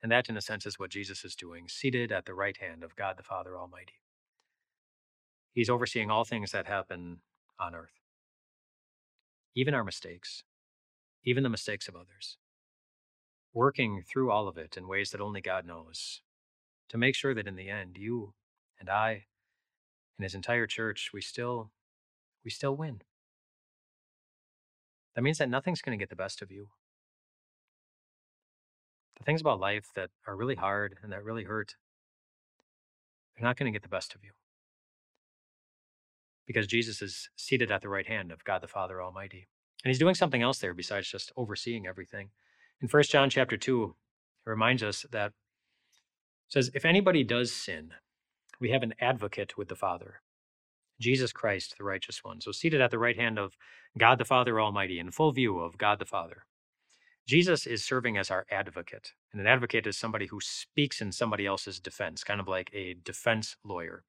And 0.01 0.11
that, 0.11 0.29
in 0.29 0.37
a 0.37 0.41
sense, 0.41 0.65
is 0.65 0.79
what 0.79 0.91
Jesus 0.91 1.25
is 1.25 1.35
doing, 1.35 1.67
seated 1.67 2.11
at 2.11 2.25
the 2.25 2.33
right 2.33 2.57
hand 2.57 2.83
of 2.83 2.95
God 2.95 3.17
the 3.17 3.23
Father 3.23 3.57
Almighty. 3.57 4.01
He's 5.53 5.69
overseeing 5.69 6.09
all 6.09 6.23
things 6.23 6.51
that 6.51 6.67
happen 6.67 7.19
on 7.59 7.75
earth, 7.75 7.99
even 9.55 9.73
our 9.73 9.83
mistakes, 9.83 10.43
even 11.25 11.43
the 11.43 11.49
mistakes 11.49 11.87
of 11.87 11.95
others 11.95 12.37
working 13.53 14.03
through 14.07 14.31
all 14.31 14.47
of 14.47 14.57
it 14.57 14.77
in 14.77 14.87
ways 14.87 15.11
that 15.11 15.21
only 15.21 15.41
God 15.41 15.65
knows 15.65 16.21
to 16.89 16.97
make 16.97 17.15
sure 17.15 17.33
that 17.33 17.47
in 17.47 17.55
the 17.55 17.69
end 17.69 17.97
you 17.97 18.33
and 18.79 18.89
I 18.89 19.25
and 20.17 20.23
his 20.23 20.35
entire 20.35 20.67
church 20.67 21.11
we 21.13 21.21
still 21.21 21.71
we 22.43 22.51
still 22.51 22.75
win. 22.75 23.01
That 25.15 25.21
means 25.23 25.37
that 25.39 25.49
nothing's 25.49 25.81
going 25.81 25.97
to 25.97 26.01
get 26.01 26.09
the 26.09 26.15
best 26.15 26.41
of 26.41 26.51
you. 26.51 26.69
the 29.17 29.25
things 29.25 29.41
about 29.41 29.59
life 29.59 29.87
that 29.95 30.09
are 30.27 30.35
really 30.35 30.55
hard 30.55 30.97
and 31.01 31.11
that 31.11 31.23
really 31.23 31.43
hurt, 31.43 31.75
they're 33.35 33.47
not 33.47 33.57
going 33.57 33.71
to 33.71 33.75
get 33.75 33.83
the 33.83 33.89
best 33.89 34.15
of 34.15 34.23
you. 34.23 34.31
Because 36.45 36.67
Jesus 36.67 37.01
is 37.01 37.29
seated 37.37 37.71
at 37.71 37.81
the 37.81 37.89
right 37.89 38.07
hand 38.07 38.31
of 38.31 38.43
God 38.43 38.61
the 38.61 38.67
Father 38.67 39.01
Almighty. 39.01 39.47
And 39.83 39.89
he's 39.89 39.99
doing 39.99 40.15
something 40.15 40.41
else 40.41 40.59
there 40.59 40.73
besides 40.73 41.09
just 41.09 41.31
overseeing 41.37 41.87
everything. 41.87 42.29
In 42.83 42.89
1 42.89 43.03
John 43.03 43.29
chapter 43.29 43.55
2, 43.55 43.95
it 44.45 44.49
reminds 44.49 44.83
us 44.83 45.05
that 45.09 45.31
says, 46.49 46.69
if 46.73 46.83
anybody 46.83 47.23
does 47.23 47.49
sin, 47.49 47.93
we 48.59 48.71
have 48.71 48.83
an 48.83 48.93
advocate 48.99 49.57
with 49.57 49.69
the 49.69 49.75
Father, 49.77 50.21
Jesus 50.99 51.31
Christ, 51.31 51.75
the 51.77 51.85
righteous 51.85 52.25
one. 52.25 52.41
So 52.41 52.51
seated 52.51 52.81
at 52.81 52.91
the 52.91 52.99
right 52.99 53.15
hand 53.17 53.39
of 53.39 53.55
God 53.97 54.17
the 54.17 54.25
Father 54.25 54.59
Almighty, 54.59 54.99
in 54.99 55.11
full 55.11 55.31
view 55.31 55.59
of 55.59 55.77
God 55.77 55.97
the 55.97 56.05
Father. 56.05 56.45
Jesus 57.25 57.65
is 57.65 57.85
serving 57.85 58.17
as 58.17 58.29
our 58.29 58.45
advocate. 58.51 59.13
And 59.31 59.39
an 59.39 59.47
advocate 59.47 59.87
is 59.87 59.97
somebody 59.97 60.25
who 60.25 60.41
speaks 60.41 60.99
in 60.99 61.13
somebody 61.13 61.45
else's 61.45 61.79
defense, 61.79 62.25
kind 62.25 62.41
of 62.41 62.49
like 62.49 62.69
a 62.73 62.95
defense 62.95 63.55
lawyer. 63.63 64.03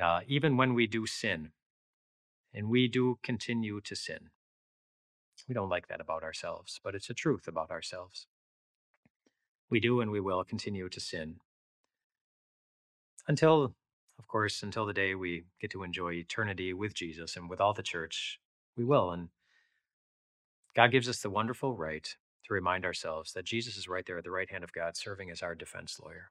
Uh, 0.00 0.20
even 0.28 0.56
when 0.56 0.72
we 0.72 0.86
do 0.86 1.04
sin, 1.04 1.50
and 2.54 2.70
we 2.70 2.86
do 2.86 3.18
continue 3.24 3.80
to 3.80 3.96
sin, 3.96 4.30
we 5.48 5.54
don't 5.54 5.70
like 5.70 5.88
that 5.88 6.00
about 6.00 6.22
ourselves, 6.22 6.78
but 6.84 6.94
it's 6.94 7.10
a 7.10 7.14
truth 7.14 7.48
about 7.48 7.70
ourselves. 7.70 8.26
We 9.70 9.80
do 9.80 10.00
and 10.00 10.10
we 10.10 10.20
will 10.20 10.44
continue 10.44 10.88
to 10.88 11.00
sin 11.00 11.36
until, 13.26 13.74
of 14.18 14.28
course, 14.28 14.62
until 14.62 14.86
the 14.86 14.92
day 14.92 15.14
we 15.14 15.44
get 15.60 15.70
to 15.72 15.82
enjoy 15.82 16.12
eternity 16.14 16.72
with 16.72 16.94
Jesus 16.94 17.36
and 17.36 17.48
with 17.48 17.60
all 17.60 17.74
the 17.74 17.82
church. 17.82 18.40
We 18.76 18.84
will. 18.84 19.10
And 19.10 19.28
God 20.74 20.90
gives 20.90 21.08
us 21.08 21.20
the 21.20 21.30
wonderful 21.30 21.76
right 21.76 22.14
to 22.46 22.54
remind 22.54 22.84
ourselves 22.84 23.32
that 23.32 23.44
Jesus 23.44 23.76
is 23.76 23.88
right 23.88 24.04
there 24.06 24.18
at 24.18 24.24
the 24.24 24.30
right 24.30 24.50
hand 24.50 24.64
of 24.64 24.72
God, 24.72 24.96
serving 24.96 25.30
as 25.30 25.42
our 25.42 25.54
defense 25.54 25.98
lawyer, 26.02 26.30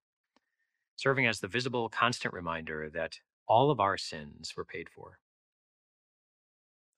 serving 0.95 1.27
as 1.27 1.39
the 1.39 1.47
visible, 1.47 1.89
constant 1.89 2.33
reminder 2.33 2.89
that 2.89 3.19
all 3.47 3.71
of 3.71 3.79
our 3.79 3.97
sins 3.97 4.53
were 4.57 4.65
paid 4.65 4.89
for. 4.89 5.19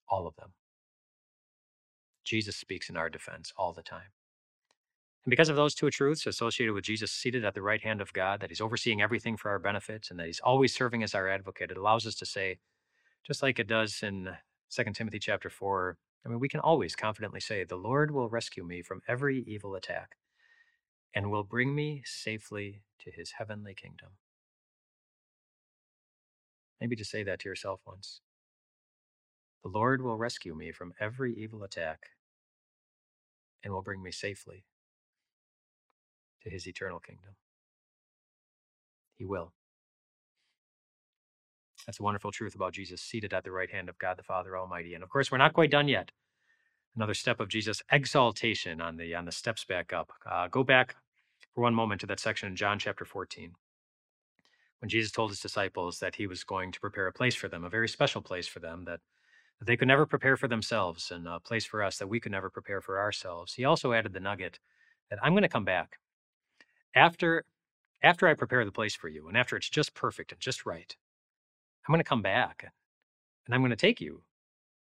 All 0.08 0.28
of 0.28 0.36
them. 0.38 0.52
Jesus 2.30 2.56
speaks 2.56 2.90
in 2.90 2.96
our 2.96 3.10
defense 3.10 3.52
all 3.58 3.74
the 3.74 3.82
time. 3.82 4.12
And 5.26 5.32
because 5.32 5.50
of 5.50 5.56
those 5.56 5.74
two 5.74 5.90
truths 5.90 6.28
associated 6.28 6.74
with 6.74 6.84
Jesus 6.84 7.12
seated 7.12 7.44
at 7.44 7.56
the 7.56 7.62
right 7.64 7.82
hand 7.82 8.02
of 8.02 8.14
God, 8.14 8.40
that 8.40 8.52
he's 8.52 8.62
overseeing 8.62 9.02
everything 9.02 9.36
for 9.36 9.50
our 9.50 9.58
benefits 9.58 10.12
and 10.12 10.20
that 10.20 10.28
he's 10.28 10.40
always 10.40 10.74
serving 10.74 11.02
as 11.02 11.16
our 11.16 11.28
advocate, 11.28 11.72
it 11.72 11.78
allows 11.78 12.06
us 12.06 12.14
to 12.16 12.26
say, 12.28 12.60
just 13.26 13.42
like 13.42 13.58
it 13.58 13.68
does 13.68 14.04
in 14.04 14.30
2 14.70 14.84
Timothy 14.94 15.18
chapter 15.18 15.50
4, 15.50 15.98
I 16.24 16.30
mean, 16.30 16.40
we 16.40 16.50
can 16.50 16.60
always 16.60 16.96
confidently 16.96 17.40
say, 17.40 17.64
The 17.64 17.76
Lord 17.76 18.12
will 18.12 18.30
rescue 18.30 18.64
me 18.64 18.84
from 18.84 19.02
every 19.08 19.44
evil 19.48 19.74
attack 19.74 20.18
and 21.16 21.32
will 21.32 21.44
bring 21.44 21.74
me 21.74 22.04
safely 22.06 22.84
to 23.00 23.12
his 23.12 23.32
heavenly 23.32 23.74
kingdom. 23.74 24.10
Maybe 26.80 26.96
just 26.96 27.10
say 27.10 27.24
that 27.24 27.40
to 27.40 27.50
yourself 27.50 27.82
once. 27.88 28.22
The 29.64 29.70
Lord 29.70 30.04
will 30.04 30.18
rescue 30.18 30.56
me 30.56 30.72
from 30.72 30.94
every 31.00 31.34
evil 31.36 31.64
attack 31.64 32.12
and 33.64 33.74
will 33.74 33.82
bring 33.82 34.04
me 34.04 34.12
safely 34.12 34.66
to 36.44 36.50
his 36.50 36.68
eternal 36.68 37.00
kingdom. 37.00 37.36
He 39.18 39.26
will. 39.26 39.54
That's 41.86 42.00
a 42.00 42.04
wonderful 42.04 42.32
truth 42.32 42.56
about 42.56 42.74
Jesus 42.74 43.02
seated 43.02 43.34
at 43.34 43.44
the 43.44 43.52
right 43.52 43.72
hand 43.72 43.90
of 43.90 43.98
God 44.00 44.18
the 44.18 44.24
Father 44.24 44.58
Almighty. 44.58 44.94
And 44.94 45.04
of 45.04 45.10
course, 45.10 45.32
we're 45.32 45.38
not 45.40 45.54
quite 45.54 45.72
done 45.72 45.88
yet. 45.88 46.12
Another 46.96 47.14
step 47.14 47.40
of 47.40 47.50
Jesus' 47.50 47.82
exaltation 47.92 48.82
on 48.82 48.98
the 48.98 49.16
on 49.16 49.26
the 49.26 49.32
steps 49.32 49.66
back 49.66 49.94
up. 49.94 50.12
Uh, 50.30 50.48
go 50.50 50.64
back 50.64 50.96
for 51.56 51.64
one 51.64 51.76
moment 51.76 52.02
to 52.02 52.08
that 52.08 52.20
section 52.20 52.50
in 52.50 52.56
John 52.56 52.80
chapter 52.80 53.06
14, 53.06 53.54
when 54.82 54.90
Jesus 54.90 55.12
told 55.12 55.32
his 55.32 55.40
disciples 55.42 56.00
that 56.00 56.16
he 56.16 56.28
was 56.28 56.44
going 56.44 56.72
to 56.72 56.80
prepare 56.80 57.08
a 57.08 57.14
place 57.14 57.36
for 57.36 57.48
them, 57.50 57.66
a 57.66 57.70
very 57.70 57.90
special 57.90 58.22
place 58.22 58.48
for 58.48 58.60
them 58.60 58.86
that 58.86 59.02
they 59.62 59.76
could 59.78 59.88
never 59.88 60.06
prepare 60.06 60.38
for 60.38 60.48
themselves 60.48 61.12
and 61.12 61.28
a 61.28 61.40
place 61.40 61.66
for 61.66 61.84
us 61.84 61.98
that 61.98 62.08
we 62.08 62.20
could 62.20 62.32
never 62.32 62.50
prepare 62.50 62.82
for 62.82 63.00
ourselves. 63.00 63.54
He 63.54 63.66
also 63.66 63.94
added 63.94 64.14
the 64.14 64.20
nugget 64.20 64.60
that 65.10 65.20
I'm 65.22 65.34
going 65.34 65.44
to 65.44 65.50
come 65.50 65.66
back 65.66 65.98
after 66.96 67.46
after 68.02 68.28
I 68.28 68.34
prepare 68.34 68.64
the 68.64 68.72
place 68.72 68.96
for 68.96 69.10
you 69.10 69.28
and 69.28 69.38
after 69.38 69.58
it's 69.58 69.70
just 69.70 69.94
perfect 69.94 70.32
and 70.32 70.40
just 70.40 70.66
right. 70.66 70.96
I'm 71.88 71.94
going 71.94 72.00
to 72.00 72.08
come 72.08 72.22
back 72.22 72.72
and 73.46 73.54
I'm 73.54 73.62
going 73.62 73.72
to 73.72 73.76
take 73.76 74.00
you 74.00 74.22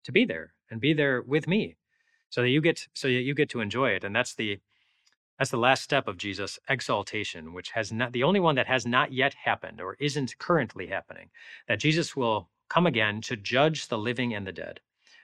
to 0.04 0.12
be 0.12 0.24
there 0.24 0.52
and 0.70 0.80
be 0.80 0.92
there 0.92 1.22
with 1.22 1.48
me 1.48 1.76
so 2.28 2.42
that 2.42 2.50
you 2.50 2.60
get 2.60 2.88
so 2.94 3.08
that 3.08 3.12
you 3.12 3.34
get 3.34 3.48
to 3.50 3.60
enjoy 3.60 3.90
it 3.90 4.04
and 4.04 4.14
that's 4.14 4.34
the 4.34 4.58
that's 5.38 5.50
the 5.50 5.56
last 5.58 5.82
step 5.82 6.08
of 6.08 6.18
Jesus 6.18 6.58
exaltation 6.68 7.54
which 7.54 7.70
has 7.70 7.92
not 7.92 8.12
the 8.12 8.22
only 8.22 8.40
one 8.40 8.56
that 8.56 8.66
has 8.66 8.86
not 8.86 9.12
yet 9.12 9.34
happened 9.44 9.80
or 9.80 9.96
isn't 10.00 10.38
currently 10.38 10.88
happening 10.88 11.30
that 11.68 11.80
Jesus 11.80 12.14
will 12.14 12.50
come 12.68 12.86
again 12.86 13.20
to 13.22 13.36
judge 13.36 13.88
the 13.88 13.98
living 13.98 14.34
and 14.34 14.46
the 14.46 14.52
dead. 14.52 14.80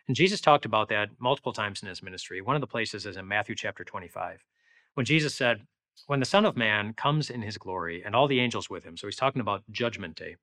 And 0.06 0.16
Jesus 0.16 0.40
talked 0.40 0.64
about 0.64 0.88
that 0.88 1.10
multiple 1.18 1.52
times 1.52 1.82
in 1.82 1.88
his 1.88 2.02
ministry. 2.02 2.40
One 2.40 2.56
of 2.56 2.60
the 2.60 2.66
places 2.66 3.06
is 3.06 3.16
in 3.16 3.28
Matthew 3.28 3.54
chapter 3.54 3.84
25, 3.84 4.44
when 4.94 5.06
Jesus 5.06 5.34
said, 5.34 5.62
When 6.06 6.20
the 6.20 6.26
Son 6.26 6.44
of 6.44 6.56
Man 6.56 6.92
comes 6.94 7.30
in 7.30 7.42
his 7.42 7.58
glory 7.58 8.02
and 8.04 8.14
all 8.14 8.28
the 8.28 8.40
angels 8.40 8.68
with 8.68 8.84
him, 8.84 8.96
so 8.96 9.06
he's 9.06 9.16
talking 9.16 9.40
about 9.40 9.62
judgment 9.70 10.16
day, 10.16 10.36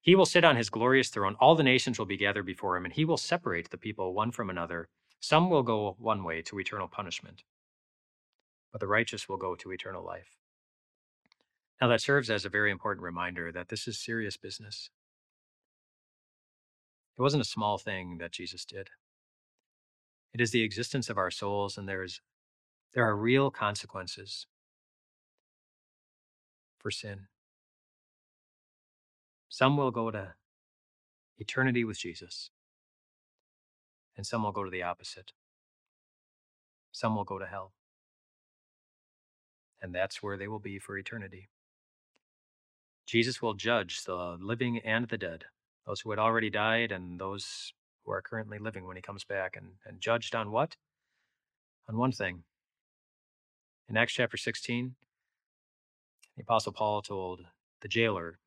he 0.00 0.16
will 0.16 0.26
sit 0.26 0.44
on 0.44 0.56
his 0.56 0.70
glorious 0.70 1.10
throne, 1.10 1.36
all 1.40 1.54
the 1.54 1.62
nations 1.62 1.98
will 1.98 2.06
be 2.06 2.16
gathered 2.16 2.46
before 2.46 2.76
him, 2.76 2.84
and 2.84 2.94
he 2.94 3.04
will 3.04 3.16
separate 3.16 3.70
the 3.70 3.78
people 3.78 4.14
one 4.14 4.32
from 4.32 4.50
another. 4.50 4.88
Some 5.20 5.50
will 5.50 5.62
go 5.62 5.96
one 5.98 6.24
way 6.24 6.42
to 6.42 6.58
eternal 6.58 6.88
punishment, 6.88 7.44
but 8.72 8.80
the 8.80 8.88
righteous 8.88 9.28
will 9.28 9.36
go 9.36 9.54
to 9.54 9.72
eternal 9.72 10.04
life. 10.04 10.38
Now, 11.80 11.88
that 11.88 12.00
serves 12.00 12.30
as 12.30 12.44
a 12.44 12.48
very 12.48 12.70
important 12.70 13.02
reminder 13.04 13.52
that 13.52 13.68
this 13.68 13.86
is 13.86 13.98
serious 13.98 14.36
business. 14.36 14.90
It 17.18 17.22
wasn't 17.22 17.42
a 17.42 17.48
small 17.48 17.78
thing 17.78 18.18
that 18.18 18.32
Jesus 18.32 18.64
did. 18.64 18.88
It 20.32 20.40
is 20.40 20.50
the 20.50 20.62
existence 20.62 21.10
of 21.10 21.18
our 21.18 21.30
souls, 21.30 21.76
and 21.76 21.88
there's 21.88 22.20
there 22.94 23.04
are 23.04 23.16
real 23.16 23.50
consequences 23.50 24.46
for 26.78 26.90
sin. 26.90 27.26
Some 29.48 29.76
will 29.76 29.90
go 29.90 30.10
to 30.10 30.34
eternity 31.38 31.84
with 31.84 31.98
Jesus, 31.98 32.50
and 34.16 34.26
some 34.26 34.42
will 34.42 34.52
go 34.52 34.64
to 34.64 34.70
the 34.70 34.82
opposite. 34.82 35.32
Some 36.92 37.16
will 37.16 37.24
go 37.24 37.38
to 37.38 37.46
hell. 37.46 37.72
And 39.80 39.94
that's 39.94 40.22
where 40.22 40.36
they 40.36 40.48
will 40.48 40.60
be 40.60 40.78
for 40.78 40.96
eternity. 40.96 41.48
Jesus 43.06 43.42
will 43.42 43.54
judge 43.54 44.04
the 44.04 44.36
living 44.40 44.78
and 44.78 45.08
the 45.08 45.18
dead 45.18 45.46
those 45.86 46.00
who 46.00 46.10
had 46.10 46.18
already 46.18 46.50
died 46.50 46.92
and 46.92 47.18
those 47.18 47.72
who 48.04 48.12
are 48.12 48.22
currently 48.22 48.58
living 48.58 48.86
when 48.86 48.96
he 48.96 49.02
comes 49.02 49.24
back 49.24 49.56
and, 49.56 49.66
and 49.86 50.00
judged 50.00 50.34
on 50.34 50.50
what? 50.50 50.76
On 51.88 51.96
one 51.96 52.12
thing. 52.12 52.44
In 53.88 53.96
Acts 53.96 54.12
chapter 54.14 54.36
16, 54.36 54.94
the 56.36 56.42
Apostle 56.42 56.72
Paul 56.72 57.02
told 57.02 57.42
the 57.80 57.88
jailer 57.88 58.38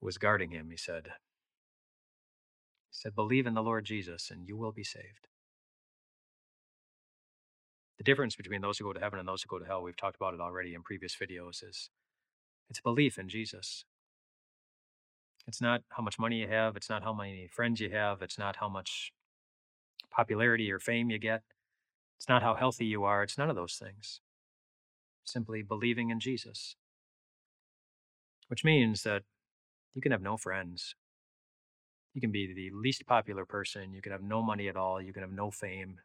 who 0.00 0.06
was 0.06 0.18
guarding 0.18 0.50
him, 0.52 0.70
he 0.70 0.76
said, 0.76 1.06
he 1.06 2.92
said, 2.92 3.14
Believe 3.14 3.46
in 3.46 3.54
the 3.54 3.62
Lord 3.62 3.84
Jesus 3.84 4.30
and 4.30 4.48
you 4.48 4.56
will 4.56 4.72
be 4.72 4.84
saved. 4.84 5.28
The 7.98 8.04
difference 8.04 8.36
between 8.36 8.60
those 8.60 8.78
who 8.78 8.84
go 8.84 8.92
to 8.92 9.00
heaven 9.00 9.18
and 9.18 9.26
those 9.26 9.42
who 9.42 9.48
go 9.48 9.58
to 9.58 9.66
hell, 9.66 9.82
we've 9.82 9.96
talked 9.96 10.16
about 10.16 10.34
it 10.34 10.40
already 10.40 10.74
in 10.74 10.82
previous 10.82 11.16
videos, 11.16 11.64
is 11.66 11.90
it's 12.68 12.80
belief 12.80 13.18
in 13.18 13.28
Jesus. 13.28 13.84
It's 15.46 15.60
not 15.60 15.82
how 15.90 16.02
much 16.02 16.18
money 16.18 16.40
you 16.40 16.48
have. 16.48 16.76
It's 16.76 16.90
not 16.90 17.04
how 17.04 17.12
many 17.12 17.46
friends 17.46 17.80
you 17.80 17.90
have. 17.90 18.20
It's 18.20 18.38
not 18.38 18.56
how 18.56 18.68
much 18.68 19.12
popularity 20.10 20.70
or 20.72 20.80
fame 20.80 21.10
you 21.10 21.18
get. 21.18 21.42
It's 22.18 22.28
not 22.28 22.42
how 22.42 22.54
healthy 22.54 22.86
you 22.86 23.04
are. 23.04 23.22
It's 23.22 23.38
none 23.38 23.50
of 23.50 23.56
those 23.56 23.74
things. 23.74 24.20
Simply 25.24 25.62
believing 25.62 26.10
in 26.10 26.18
Jesus. 26.18 26.76
Which 28.48 28.64
means 28.64 29.02
that 29.02 29.22
you 29.94 30.02
can 30.02 30.12
have 30.12 30.22
no 30.22 30.36
friends. 30.36 30.94
You 32.12 32.20
can 32.20 32.32
be 32.32 32.52
the 32.52 32.70
least 32.74 33.06
popular 33.06 33.44
person. 33.44 33.92
You 33.92 34.02
can 34.02 34.12
have 34.12 34.22
no 34.22 34.42
money 34.42 34.68
at 34.68 34.76
all. 34.76 35.00
You 35.00 35.12
can 35.12 35.22
have 35.22 35.32
no 35.32 35.50
fame, 35.50 35.98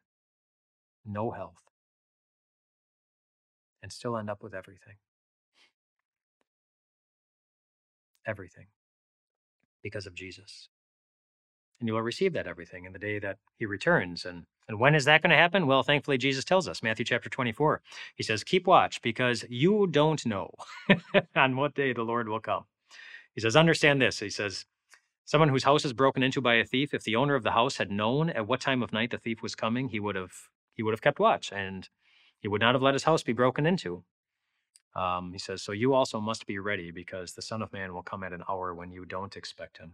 no 1.06 1.32
health, 1.32 1.64
and 3.82 3.92
still 3.92 4.18
end 4.18 4.30
up 4.30 4.44
with 4.44 4.54
everything. 4.54 4.96
Everything 8.28 8.68
because 9.84 10.08
of 10.08 10.16
Jesus. 10.16 10.70
And 11.80 11.88
you 11.88 11.94
will 11.96 12.04
receive 12.04 12.34
that 12.34 12.48
everything 12.48 12.86
in 12.86 12.94
the 12.94 13.00
day 13.00 13.20
that 13.20 13.38
he 13.58 13.66
returns. 13.66 14.26
And, 14.26 14.46
and 14.68 14.80
when 14.80 14.96
is 14.96 15.06
that 15.06 15.22
going 15.22 15.32
to 15.32 15.38
happen? 15.38 15.68
Well, 15.68 15.84
thankfully, 15.84 16.18
Jesus 16.18 16.46
tells 16.46 16.68
us, 16.68 16.84
Matthew 16.84 17.06
chapter 17.06 17.30
24. 17.30 17.82
He 18.16 18.24
says, 18.24 18.44
Keep 18.44 18.68
watch 18.68 19.02
because 19.02 19.46
you 19.50 19.88
don't 19.88 20.26
know 20.26 20.52
on 21.36 21.58
what 21.58 21.76
day 21.76 21.94
the 21.94 22.04
Lord 22.04 22.30
will 22.30 22.40
come. 22.42 22.66
He 23.36 23.42
says, 23.42 23.56
Understand 23.56 24.02
this. 24.02 24.20
He 24.20 24.30
says, 24.30 24.66
Someone 25.26 25.50
whose 25.50 25.66
house 25.66 25.86
is 25.86 25.94
broken 25.94 26.24
into 26.24 26.42
by 26.42 26.56
a 26.56 26.66
thief, 26.66 26.94
if 26.94 27.04
the 27.04 27.16
owner 27.16 27.36
of 27.36 27.44
the 27.44 27.52
house 27.52 27.78
had 27.78 27.92
known 27.92 28.30
at 28.32 28.48
what 28.48 28.62
time 28.62 28.84
of 28.84 28.94
night 28.94 29.12
the 29.12 29.18
thief 29.20 29.42
was 29.44 29.56
coming, 29.56 29.90
he 29.90 30.00
would 30.00 30.16
have 30.16 30.34
he 30.76 30.84
would 30.84 30.94
have 30.94 31.02
kept 31.02 31.20
watch 31.20 31.52
and 31.54 31.90
He 32.42 32.48
would 32.50 32.62
not 32.62 32.76
have 32.76 32.82
let 32.82 32.96
his 32.96 33.04
house 33.04 33.24
be 33.24 33.34
broken 33.34 33.66
into. 33.66 34.04
Um, 34.96 35.32
he 35.32 35.40
says, 35.40 35.62
So 35.62 35.72
you 35.72 35.94
also 35.94 36.20
must 36.20 36.46
be 36.46 36.60
ready 36.60 36.92
because 36.92 37.34
the 37.34 37.42
Son 37.42 37.62
of 37.62 37.72
Man 37.72 37.94
will 37.94 38.04
come 38.04 38.24
at 38.24 38.34
an 38.34 38.44
hour 38.50 38.74
when 38.74 38.92
you 38.92 39.06
don't 39.06 39.36
expect 39.38 39.78
him. 39.78 39.94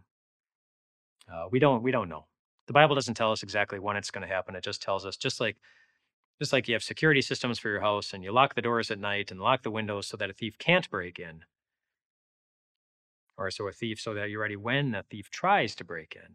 Uh, 1.32 1.46
we 1.50 1.58
don't 1.58 1.82
we 1.82 1.90
don't 1.90 2.08
know. 2.08 2.26
The 2.66 2.72
Bible 2.72 2.94
doesn't 2.94 3.14
tell 3.14 3.32
us 3.32 3.42
exactly 3.42 3.78
when 3.78 3.96
it's 3.96 4.10
going 4.10 4.26
to 4.26 4.32
happen. 4.32 4.54
It 4.54 4.64
just 4.64 4.82
tells 4.82 5.06
us 5.06 5.16
just 5.16 5.40
like 5.40 5.56
just 6.40 6.52
like 6.52 6.68
you 6.68 6.74
have 6.74 6.82
security 6.82 7.20
systems 7.20 7.58
for 7.58 7.68
your 7.68 7.80
house 7.80 8.12
and 8.12 8.22
you 8.22 8.32
lock 8.32 8.54
the 8.54 8.62
doors 8.62 8.90
at 8.90 8.98
night 8.98 9.30
and 9.30 9.40
lock 9.40 9.62
the 9.62 9.70
windows 9.70 10.06
so 10.06 10.16
that 10.16 10.30
a 10.30 10.32
thief 10.34 10.56
can't 10.58 10.88
break 10.90 11.18
in. 11.18 11.44
Or 13.36 13.50
so 13.50 13.68
a 13.68 13.72
thief 13.72 14.00
so 14.00 14.14
that 14.14 14.30
you're 14.30 14.40
ready 14.40 14.56
when 14.56 14.94
a 14.94 15.02
thief 15.02 15.30
tries 15.30 15.74
to 15.76 15.84
break 15.84 16.16
in. 16.16 16.34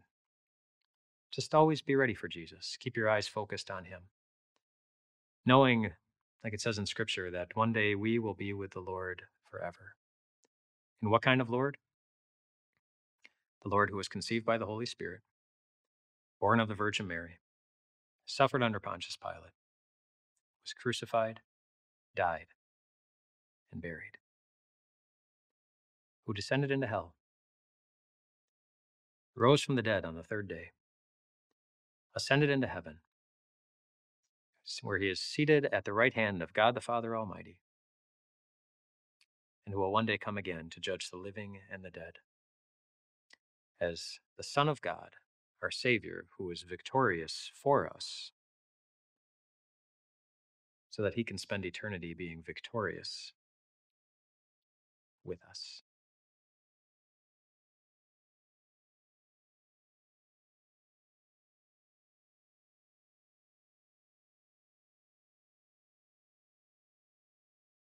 Just 1.30 1.54
always 1.54 1.82
be 1.82 1.96
ready 1.96 2.14
for 2.14 2.28
Jesus. 2.28 2.76
Keep 2.78 2.96
your 2.96 3.10
eyes 3.10 3.26
focused 3.26 3.70
on 3.70 3.84
him. 3.84 4.02
Knowing 5.44 5.90
like 6.44 6.52
it 6.52 6.60
says 6.60 6.78
in 6.78 6.84
scripture 6.84 7.30
that 7.30 7.56
one 7.56 7.72
day 7.72 7.94
we 7.94 8.18
will 8.18 8.34
be 8.34 8.52
with 8.52 8.72
the 8.72 8.80
Lord 8.80 9.22
forever. 9.50 9.96
And 11.00 11.10
what 11.10 11.22
kind 11.22 11.40
of 11.40 11.48
Lord? 11.48 11.78
The 13.62 13.70
Lord 13.70 13.88
who 13.88 13.96
was 13.96 14.08
conceived 14.08 14.44
by 14.44 14.58
the 14.58 14.66
Holy 14.66 14.84
Spirit, 14.84 15.22
born 16.38 16.60
of 16.60 16.68
the 16.68 16.74
Virgin 16.74 17.06
Mary, 17.06 17.38
suffered 18.26 18.62
under 18.62 18.78
Pontius 18.78 19.16
Pilate, 19.16 19.54
was 20.62 20.74
crucified, 20.74 21.40
died, 22.14 22.48
and 23.72 23.80
buried, 23.80 24.18
who 26.26 26.34
descended 26.34 26.70
into 26.70 26.86
hell, 26.86 27.14
rose 29.34 29.62
from 29.62 29.76
the 29.76 29.82
dead 29.82 30.04
on 30.04 30.14
the 30.14 30.22
third 30.22 30.46
day, 30.46 30.72
ascended 32.14 32.50
into 32.50 32.66
heaven 32.66 32.98
where 34.82 34.98
he 34.98 35.08
is 35.08 35.20
seated 35.20 35.66
at 35.66 35.84
the 35.84 35.92
right 35.92 36.14
hand 36.14 36.42
of 36.42 36.52
God 36.52 36.74
the 36.74 36.80
Father 36.80 37.16
Almighty, 37.16 37.58
and 39.64 39.74
who 39.74 39.80
will 39.80 39.92
one 39.92 40.06
day 40.06 40.18
come 40.18 40.38
again 40.38 40.68
to 40.70 40.80
judge 40.80 41.10
the 41.10 41.16
living 41.16 41.58
and 41.70 41.84
the 41.84 41.90
dead. 41.90 42.18
As 43.80 44.18
the 44.36 44.42
Son 44.42 44.68
of 44.68 44.80
God, 44.80 45.10
our 45.62 45.70
Savior, 45.70 46.26
who 46.38 46.50
is 46.50 46.62
victorious 46.62 47.50
for 47.54 47.86
us, 47.86 48.32
so 50.90 51.02
that 51.02 51.14
he 51.14 51.24
can 51.24 51.38
spend 51.38 51.64
eternity 51.64 52.14
being 52.14 52.42
victorious 52.44 53.32
with 55.24 55.40
us. 55.48 55.82